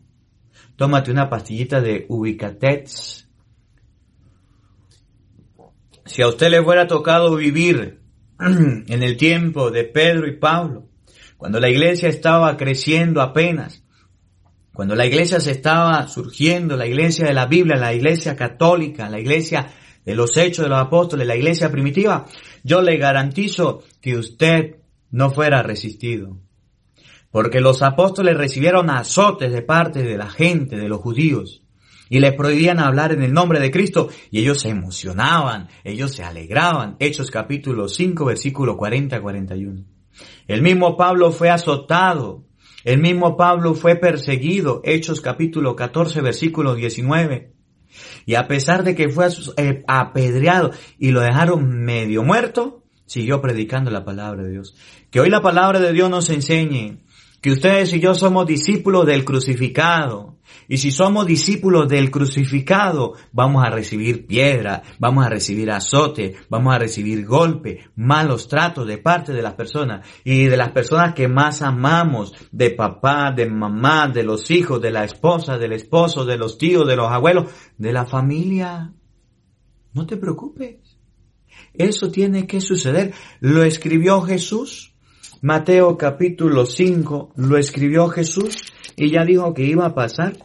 Tómate 0.76 1.12
una 1.12 1.30
pastillita 1.30 1.82
de 1.82 2.06
Ubicatets. 2.08 3.28
Si 6.06 6.22
a 6.22 6.28
usted 6.28 6.50
le 6.50 6.63
fuera 6.63 6.88
tocado 6.88 7.36
vivir 7.36 8.02
en 8.39 9.04
el 9.04 9.17
tiempo 9.17 9.70
de 9.70 9.84
Pedro 9.84 10.28
y 10.28 10.38
Pablo, 10.38 10.88
cuando 11.38 11.60
la 11.60 11.70
iglesia 11.70 12.10
estaba 12.10 12.56
creciendo 12.58 13.22
apenas, 13.22 13.84
cuando 14.73 14.95
la 14.95 15.05
iglesia 15.05 15.39
se 15.39 15.51
estaba 15.51 16.07
surgiendo, 16.07 16.77
la 16.77 16.88
iglesia 16.88 17.27
de 17.27 17.34
la 17.34 17.45
Biblia, 17.45 17.77
la 17.77 17.93
iglesia 17.93 18.36
católica, 18.36 19.10
la 19.10 19.19
iglesia 19.19 19.67
de 20.05 20.15
los 20.15 20.38
hechos 20.38 20.63
de 20.63 20.69
los 20.69 20.79
apóstoles, 20.79 21.27
la 21.27 21.36
iglesia 21.36 21.69
primitiva, 21.69 22.25
yo 22.63 22.81
le 22.81 22.97
garantizo 22.97 23.84
que 24.01 24.15
usted 24.15 24.77
no 25.12 25.29
fuera 25.29 25.62
resistido. 25.62 26.38
Porque 27.31 27.62
los 27.62 27.81
apóstoles 27.81 28.38
recibieron 28.38 28.89
azotes 28.89 29.51
de 29.51 29.62
parte 29.62 30.03
de 30.03 30.17
la 30.17 30.29
gente, 30.29 30.77
de 30.77 30.89
los 30.89 31.01
judíos, 31.01 31.63
y 32.10 32.19
les 32.19 32.34
prohibían 32.34 32.79
hablar 32.79 33.13
en 33.13 33.23
el 33.23 33.31
nombre 33.34 33.60
de 33.60 33.71
Cristo, 33.71 34.10
y 34.31 34.39
ellos 34.39 34.62
se 34.62 34.69
emocionaban, 34.69 35.69
ellos 35.84 36.13
se 36.13 36.23
alegraban. 36.23 36.97
Hechos 36.99 37.31
capítulo 37.31 37.88
5, 37.88 38.25
versículo 38.25 38.77
40-41. 38.77 39.86
El 40.47 40.62
mismo 40.62 40.97
Pablo 40.97 41.31
fue 41.31 41.49
azotado 41.49 42.45
el 42.84 43.00
mismo 43.00 43.38
Pablo 43.38 43.74
fue 43.76 43.96
perseguido, 43.96 44.82
Hechos 44.84 45.22
capítulo 45.22 45.76
14, 45.76 46.22
versículo 46.22 46.76
19. 46.76 47.54
Y 48.26 48.36
a 48.36 48.48
pesar 48.48 48.84
de 48.84 48.96
que 48.96 49.10
fue 49.10 49.28
eh, 49.58 49.84
apedreado 49.88 50.72
y 50.98 51.12
lo 51.12 51.22
dejaron 51.22 51.84
medio 51.84 52.24
muerto, 52.24 52.84
siguió 53.06 53.41
predicando 53.41 53.91
la 53.91 54.06
palabra 54.06 54.44
de 54.44 54.52
Dios. 54.52 54.76
Que 55.10 55.20
hoy 55.20 55.30
la 55.30 55.41
palabra 55.41 55.80
de 55.80 55.91
Dios 55.91 56.10
nos 56.10 56.30
enseñe 56.30 57.04
que 57.41 57.51
ustedes 57.51 57.91
y 57.93 57.99
yo 57.99 58.13
somos 58.13 58.45
discípulos 58.45 59.06
del 59.06 59.25
crucificado. 59.25 60.38
Y 60.67 60.77
si 60.77 60.91
somos 60.91 61.25
discípulos 61.25 61.88
del 61.88 62.12
crucificado, 62.12 63.13
vamos 63.32 63.63
a 63.65 63.69
recibir 63.69 64.27
piedra, 64.27 64.84
vamos 64.99 65.25
a 65.25 65.30
recibir 65.30 65.71
azote, 65.71 66.36
vamos 66.49 66.73
a 66.73 66.80
recibir 66.80 67.25
golpe, 67.25 67.89
malos 67.95 68.47
tratos 68.47 68.86
de 68.88 68.97
parte 68.97 69.34
de 69.34 69.41
las 69.41 69.56
personas 69.56 70.08
y 70.23 70.45
de 70.45 70.58
las 70.58 70.71
personas 70.71 71.13
que 71.13 71.27
más 71.27 71.62
amamos, 71.62 72.34
de 72.51 72.71
papá, 72.71 73.34
de 73.36 73.49
mamá, 73.49 74.08
de 74.08 74.23
los 74.23 74.51
hijos, 74.51 74.82
de 74.82 74.91
la 74.91 75.04
esposa, 75.04 75.58
del 75.58 75.73
esposo, 75.73 76.25
de 76.25 76.38
los 76.38 76.58
tíos, 76.58 76.88
de 76.88 76.95
los 76.95 77.10
abuelos, 77.10 77.51
de 77.77 77.91
la 77.91 78.06
familia. 78.06 78.93
No 79.93 80.06
te 80.06 80.17
preocupes. 80.17 80.97
Eso 81.73 82.12
tiene 82.12 82.45
que 82.47 82.62
suceder. 82.62 83.13
Lo 83.39 83.63
escribió 83.63 84.21
Jesús. 84.21 84.90
Mateo 85.43 85.97
capítulo 85.97 86.67
5 86.67 87.34
lo 87.36 87.58
escribió 87.58 88.08
Jesús 88.10 88.58
y 88.95 89.10
ya 89.10 89.25
dijo 89.25 89.56
que 89.56 89.63
iba 89.63 89.88
a 89.88 89.95
pasar. 89.95 90.38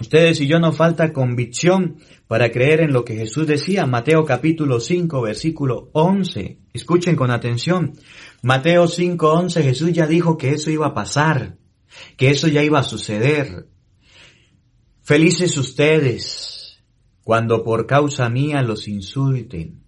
Ustedes 0.00 0.40
y 0.40 0.48
yo 0.48 0.58
nos 0.58 0.76
falta 0.76 1.12
convicción 1.12 1.98
para 2.26 2.50
creer 2.50 2.80
en 2.80 2.92
lo 2.92 3.04
que 3.04 3.14
Jesús 3.14 3.46
decía. 3.46 3.86
Mateo 3.86 4.24
capítulo 4.24 4.80
5 4.80 5.22
versículo 5.22 5.90
11. 5.92 6.58
Escuchen 6.72 7.14
con 7.14 7.30
atención. 7.30 7.92
Mateo 8.42 8.88
5 8.88 9.32
11 9.32 9.62
Jesús 9.62 9.92
ya 9.92 10.08
dijo 10.08 10.36
que 10.36 10.54
eso 10.54 10.72
iba 10.72 10.88
a 10.88 10.94
pasar, 10.94 11.56
que 12.16 12.30
eso 12.30 12.48
ya 12.48 12.64
iba 12.64 12.80
a 12.80 12.82
suceder. 12.82 13.68
Felices 15.02 15.56
ustedes 15.56 16.82
cuando 17.22 17.62
por 17.62 17.86
causa 17.86 18.28
mía 18.28 18.60
los 18.62 18.88
insulten, 18.88 19.84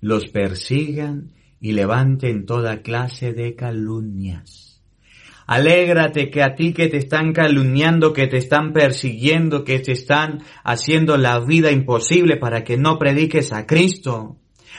los 0.00 0.28
persigan 0.28 1.32
y 1.60 1.72
levanten 1.72 2.46
toda 2.46 2.82
clase 2.82 3.32
de 3.32 3.54
calumnias. 3.54 4.82
Alégrate 5.46 6.30
que 6.30 6.42
a 6.42 6.54
ti 6.54 6.74
que 6.74 6.88
te 6.88 6.98
están 6.98 7.32
calumniando, 7.32 8.12
que 8.12 8.26
te 8.26 8.36
están 8.36 8.74
persiguiendo, 8.74 9.64
que 9.64 9.78
te 9.78 9.92
están 9.92 10.42
haciendo 10.62 11.16
la 11.16 11.40
vida 11.40 11.70
imposible 11.70 12.36
para 12.36 12.64
que 12.64 12.76
no 12.76 12.98
prediques 12.98 13.52
a 13.52 13.66
Cristo. 13.66 14.36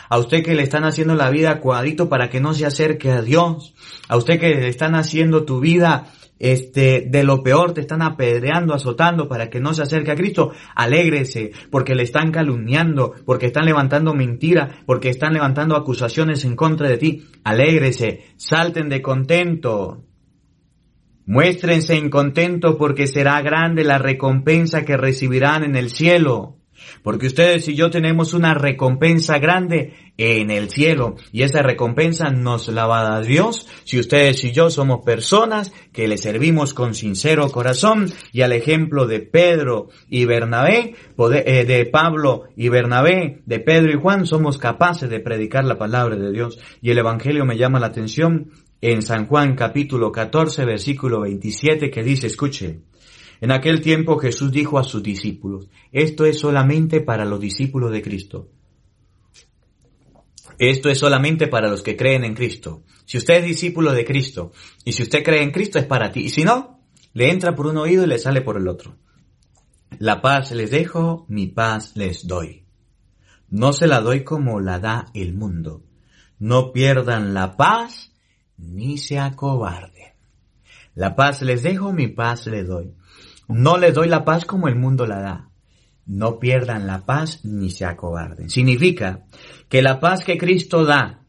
A 0.09 0.19
usted 0.19 0.43
que 0.43 0.53
le 0.53 0.61
están 0.61 0.85
haciendo 0.85 1.15
la 1.15 1.31
vida 1.31 1.59
cuadrito 1.59 2.07
para 2.07 2.29
que 2.29 2.39
no 2.39 2.53
se 2.53 2.67
acerque 2.67 3.11
a 3.11 3.23
Dios. 3.23 3.73
A 4.07 4.17
usted 4.17 4.39
que 4.39 4.49
le 4.49 4.67
están 4.67 4.93
haciendo 4.93 5.43
tu 5.43 5.59
vida 5.59 6.11
este, 6.39 7.05
de 7.09 7.23
lo 7.23 7.43
peor 7.43 7.73
te 7.73 7.81
están 7.81 8.01
apedreando, 8.01 8.73
azotando 8.73 9.27
para 9.27 9.49
que 9.49 9.59
no 9.59 9.73
se 9.73 9.83
acerque 9.83 10.11
a 10.11 10.15
Cristo, 10.15 10.53
alégrese, 10.75 11.51
porque 11.69 11.95
le 11.95 12.03
están 12.03 12.31
calumniando, 12.31 13.13
porque 13.25 13.47
están 13.47 13.65
levantando 13.65 14.13
mentira, 14.13 14.81
porque 14.85 15.09
están 15.09 15.33
levantando 15.33 15.75
acusaciones 15.75 16.45
en 16.45 16.55
contra 16.55 16.87
de 16.87 16.97
ti. 16.97 17.23
Alégrese, 17.43 18.21
salten 18.37 18.89
de 18.89 19.01
contento. 19.01 20.05
Muéstrense 21.25 21.95
en 21.95 22.09
contento 22.09 22.77
porque 22.77 23.05
será 23.05 23.41
grande 23.41 23.83
la 23.83 23.99
recompensa 23.99 24.83
que 24.83 24.97
recibirán 24.97 25.63
en 25.63 25.75
el 25.75 25.89
cielo. 25.91 26.58
Porque 27.03 27.27
ustedes 27.27 27.67
y 27.67 27.75
yo 27.75 27.89
tenemos 27.89 28.33
una 28.33 28.53
recompensa 28.53 29.39
grande 29.39 29.93
en 30.17 30.51
el 30.51 30.69
cielo 30.69 31.15
y 31.31 31.43
esa 31.43 31.61
recompensa 31.61 32.29
nos 32.29 32.67
la 32.67 32.85
va 32.85 32.99
a 32.99 33.09
dar 33.09 33.25
Dios 33.25 33.67
si 33.85 33.99
ustedes 33.99 34.43
y 34.43 34.51
yo 34.51 34.69
somos 34.69 35.05
personas 35.05 35.71
que 35.93 36.09
le 36.09 36.17
servimos 36.17 36.73
con 36.73 36.93
sincero 36.93 37.49
corazón 37.51 38.11
y 38.33 38.41
al 38.41 38.51
ejemplo 38.51 39.07
de 39.07 39.21
Pedro 39.21 39.89
y 40.09 40.25
Bernabé, 40.25 40.95
eh, 41.17 41.65
de 41.65 41.85
Pablo 41.85 42.43
y 42.55 42.69
Bernabé, 42.69 43.41
de 43.45 43.59
Pedro 43.59 43.91
y 43.91 43.99
Juan, 44.01 44.25
somos 44.25 44.57
capaces 44.57 45.09
de 45.09 45.19
predicar 45.19 45.63
la 45.63 45.77
palabra 45.77 46.15
de 46.15 46.31
Dios. 46.31 46.59
Y 46.81 46.91
el 46.91 46.97
Evangelio 46.97 47.45
me 47.45 47.57
llama 47.57 47.79
la 47.79 47.87
atención 47.87 48.51
en 48.81 49.01
San 49.01 49.27
Juan 49.27 49.55
capítulo 49.55 50.11
14 50.11 50.65
versículo 50.65 51.21
27 51.21 51.89
que 51.89 52.03
dice, 52.03 52.27
escuche, 52.27 52.79
en 53.41 53.51
aquel 53.51 53.81
tiempo 53.81 54.17
Jesús 54.17 54.51
dijo 54.51 54.77
a 54.77 54.83
sus 54.83 55.01
discípulos, 55.01 55.69
esto 55.91 56.25
es 56.25 56.39
solamente 56.39 57.01
para 57.01 57.25
los 57.25 57.39
discípulos 57.39 57.91
de 57.91 58.01
Cristo. 58.01 58.49
Esto 60.57 60.89
es 60.89 60.99
solamente 60.99 61.47
para 61.47 61.69
los 61.69 61.81
que 61.81 61.95
creen 61.95 62.25
en 62.25 62.35
Cristo. 62.35 62.83
Si 63.05 63.17
usted 63.17 63.35
es 63.35 63.45
discípulo 63.45 63.93
de 63.93 64.03
Cristo 64.03 64.51
y 64.83 64.91
si 64.91 65.03
usted 65.03 65.23
cree 65.23 65.41
en 65.41 65.51
Cristo 65.51 65.79
es 65.79 65.85
para 65.85 66.11
ti. 66.11 66.21
Y 66.21 66.29
si 66.29 66.43
no, 66.43 66.81
le 67.13 67.31
entra 67.31 67.55
por 67.55 67.67
un 67.67 67.77
oído 67.77 68.03
y 68.03 68.07
le 68.07 68.19
sale 68.19 68.41
por 68.41 68.57
el 68.57 68.67
otro. 68.67 68.97
La 69.99 70.21
paz 70.21 70.51
les 70.51 70.69
dejo, 70.69 71.25
mi 71.29 71.47
paz 71.47 71.95
les 71.95 72.27
doy. 72.27 72.65
No 73.49 73.73
se 73.73 73.87
la 73.87 74.01
doy 74.01 74.23
como 74.23 74.59
la 74.59 74.79
da 74.79 75.05
el 75.13 75.33
mundo. 75.33 75.83
No 76.39 76.71
pierdan 76.71 77.33
la 77.33 77.55
paz 77.55 78.13
ni 78.57 78.97
se 78.97 79.17
acobarden. 79.17 80.13
La 80.93 81.15
paz 81.15 81.41
les 81.41 81.63
dejo, 81.63 81.93
mi 81.93 82.07
paz 82.07 82.47
les 82.47 82.67
doy. 82.67 82.93
No 83.49 83.77
les 83.77 83.95
doy 83.95 84.07
la 84.07 84.23
paz 84.25 84.45
como 84.45 84.67
el 84.67 84.75
mundo 84.75 85.07
la 85.07 85.21
da. 85.21 85.49
No 86.05 86.37
pierdan 86.37 86.85
la 86.85 87.05
paz 87.07 87.43
ni 87.43 87.71
se 87.71 87.83
acobarden. 87.83 88.51
Significa 88.51 89.25
que 89.69 89.81
la 89.81 89.99
paz 89.99 90.23
que 90.23 90.37
Cristo 90.37 90.85
da, 90.85 91.23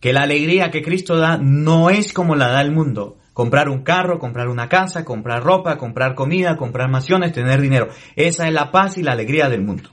que 0.00 0.12
la 0.12 0.22
alegría 0.22 0.70
que 0.70 0.82
Cristo 0.82 1.16
da 1.16 1.38
no 1.38 1.90
es 1.90 2.12
como 2.12 2.36
la 2.36 2.48
da 2.48 2.60
el 2.60 2.70
mundo. 2.70 3.18
Comprar 3.32 3.68
un 3.68 3.82
carro, 3.82 4.20
comprar 4.20 4.48
una 4.48 4.68
casa, 4.68 5.04
comprar 5.04 5.42
ropa, 5.42 5.76
comprar 5.76 6.14
comida, 6.14 6.56
comprar 6.56 6.88
mansiones, 6.88 7.32
tener 7.32 7.60
dinero. 7.60 7.88
Esa 8.14 8.46
es 8.46 8.54
la 8.54 8.70
paz 8.70 8.96
y 8.96 9.02
la 9.02 9.12
alegría 9.12 9.48
del 9.48 9.62
mundo. 9.62 9.90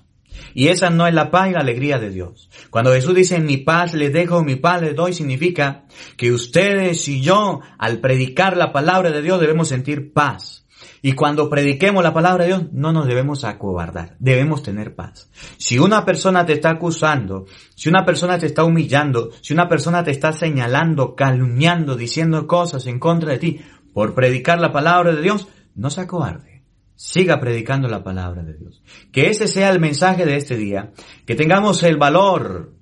Y 0.53 0.67
esa 0.67 0.91
no 0.91 1.07
es 1.07 1.13
la 1.15 1.31
paz 1.31 1.49
y 1.49 1.53
la 1.53 1.61
alegría 1.61 1.97
de 1.97 2.11
Dios. 2.11 2.51
Cuando 2.69 2.93
Jesús 2.93 3.15
dice 3.15 3.39
mi 3.39 3.57
paz 3.57 3.95
les 3.95 4.13
dejo, 4.13 4.43
mi 4.43 4.57
paz 4.57 4.83
les 4.83 4.95
doy, 4.95 5.13
significa 5.13 5.85
que 6.17 6.31
ustedes 6.31 7.07
y 7.07 7.21
yo, 7.21 7.61
al 7.79 7.99
predicar 7.99 8.57
la 8.57 8.71
palabra 8.71 9.09
de 9.09 9.23
Dios, 9.23 9.39
debemos 9.39 9.69
sentir 9.69 10.13
paz. 10.13 10.62
Y 11.05 11.15
cuando 11.15 11.49
prediquemos 11.49 12.01
la 12.01 12.13
palabra 12.13 12.45
de 12.45 12.47
Dios, 12.47 12.71
no 12.71 12.93
nos 12.93 13.05
debemos 13.05 13.43
acobardar, 13.43 14.15
debemos 14.19 14.63
tener 14.63 14.95
paz. 14.95 15.29
Si 15.57 15.77
una 15.77 16.05
persona 16.05 16.45
te 16.45 16.53
está 16.53 16.69
acusando, 16.69 17.45
si 17.75 17.89
una 17.89 18.05
persona 18.05 18.39
te 18.39 18.45
está 18.45 18.63
humillando, 18.63 19.31
si 19.41 19.51
una 19.51 19.67
persona 19.67 20.01
te 20.05 20.11
está 20.11 20.31
señalando, 20.31 21.13
calumniando, 21.13 21.97
diciendo 21.97 22.47
cosas 22.47 22.87
en 22.87 22.99
contra 22.99 23.33
de 23.33 23.37
ti, 23.37 23.59
por 23.93 24.15
predicar 24.15 24.61
la 24.61 24.71
palabra 24.71 25.13
de 25.13 25.21
Dios, 25.21 25.49
no 25.75 25.89
se 25.89 25.99
acobarde. 25.99 26.63
Siga 26.95 27.41
predicando 27.41 27.89
la 27.89 28.01
palabra 28.01 28.41
de 28.41 28.53
Dios. 28.53 28.81
Que 29.11 29.29
ese 29.29 29.49
sea 29.49 29.71
el 29.71 29.81
mensaje 29.81 30.25
de 30.25 30.37
este 30.37 30.55
día. 30.55 30.93
Que 31.25 31.35
tengamos 31.35 31.83
el 31.83 31.97
valor 31.97 32.75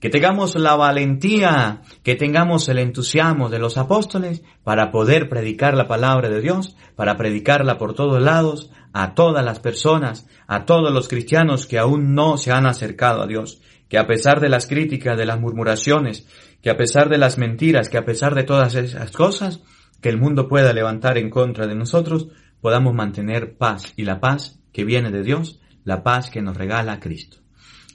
que 0.00 0.10
tengamos 0.10 0.54
la 0.54 0.76
valentía, 0.76 1.82
que 2.02 2.14
tengamos 2.14 2.68
el 2.68 2.78
entusiasmo 2.78 3.48
de 3.48 3.58
los 3.58 3.76
apóstoles 3.76 4.42
para 4.62 4.90
poder 4.90 5.28
predicar 5.28 5.74
la 5.74 5.88
palabra 5.88 6.28
de 6.28 6.40
Dios, 6.40 6.76
para 6.94 7.16
predicarla 7.16 7.78
por 7.78 7.94
todos 7.94 8.22
lados, 8.22 8.70
a 8.92 9.14
todas 9.14 9.44
las 9.44 9.60
personas, 9.60 10.28
a 10.46 10.64
todos 10.64 10.92
los 10.92 11.08
cristianos 11.08 11.66
que 11.66 11.78
aún 11.78 12.14
no 12.14 12.36
se 12.36 12.52
han 12.52 12.66
acercado 12.66 13.22
a 13.22 13.26
Dios, 13.26 13.60
que 13.88 13.98
a 13.98 14.06
pesar 14.06 14.40
de 14.40 14.48
las 14.48 14.66
críticas, 14.66 15.16
de 15.18 15.26
las 15.26 15.40
murmuraciones, 15.40 16.26
que 16.62 16.70
a 16.70 16.76
pesar 16.76 17.08
de 17.08 17.18
las 17.18 17.38
mentiras, 17.38 17.88
que 17.88 17.98
a 17.98 18.04
pesar 18.04 18.34
de 18.34 18.44
todas 18.44 18.74
esas 18.74 19.10
cosas, 19.10 19.62
que 20.00 20.08
el 20.08 20.18
mundo 20.18 20.48
pueda 20.48 20.72
levantar 20.72 21.18
en 21.18 21.30
contra 21.30 21.66
de 21.66 21.74
nosotros, 21.74 22.28
podamos 22.60 22.94
mantener 22.94 23.56
paz 23.56 23.92
y 23.96 24.04
la 24.04 24.20
paz 24.20 24.60
que 24.72 24.84
viene 24.84 25.10
de 25.10 25.22
Dios, 25.22 25.60
la 25.84 26.02
paz 26.02 26.30
que 26.30 26.42
nos 26.42 26.56
regala 26.56 27.00
Cristo. 27.00 27.38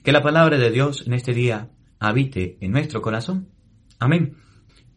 Que 0.03 0.11
la 0.11 0.21
palabra 0.21 0.57
de 0.57 0.69
Dios 0.69 1.03
en 1.07 1.13
este 1.13 1.33
día 1.33 1.69
habite 2.03 2.57
en 2.59 2.71
nuestro 2.71 3.01
corazón. 3.01 3.47
Amén. 3.97 4.35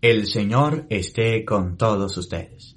El 0.03 0.27
Señor 0.27 0.87
esté 0.91 1.45
con 1.45 1.77
todos 1.77 2.17
ustedes. 2.19 2.77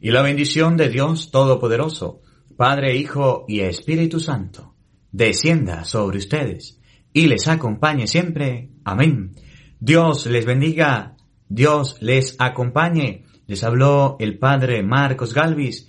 Y 0.00 0.10
la 0.10 0.22
bendición 0.22 0.76
de 0.78 0.88
Dios 0.88 1.30
Todopoderoso, 1.30 2.22
Padre, 2.56 2.96
Hijo 2.96 3.44
y 3.46 3.60
Espíritu 3.60 4.18
Santo, 4.18 4.74
descienda 5.12 5.84
sobre 5.84 6.18
ustedes 6.18 6.80
y 7.12 7.26
les 7.26 7.46
acompañe 7.48 8.06
siempre. 8.06 8.70
Amén. 8.84 9.34
Dios 9.78 10.24
les 10.26 10.46
bendiga, 10.46 11.16
Dios 11.48 11.98
les 12.00 12.34
acompañe. 12.38 13.24
Les 13.46 13.62
habló 13.62 14.16
el 14.20 14.38
Padre 14.38 14.82
Marcos 14.82 15.34
Galvis. 15.34 15.86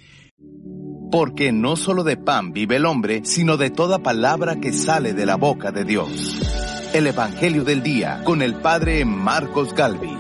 Porque 1.12 1.52
no 1.52 1.76
solo 1.76 2.04
de 2.04 2.18
pan 2.18 2.52
vive 2.52 2.76
el 2.76 2.86
hombre, 2.86 3.22
sino 3.24 3.58
de 3.58 3.70
toda 3.70 4.00
palabra 4.00 4.60
que 4.60 4.74
sale 4.74 5.14
de 5.14 5.26
la 5.26 5.38
boca 5.38 5.72
de 5.72 5.86
Dios. 5.86 6.69
El 6.92 7.06
Evangelio 7.06 7.64
del 7.64 7.84
Día 7.84 8.22
con 8.24 8.42
el 8.42 8.56
Padre 8.56 9.06
Marcos 9.06 9.76
Galvis. 9.76 10.20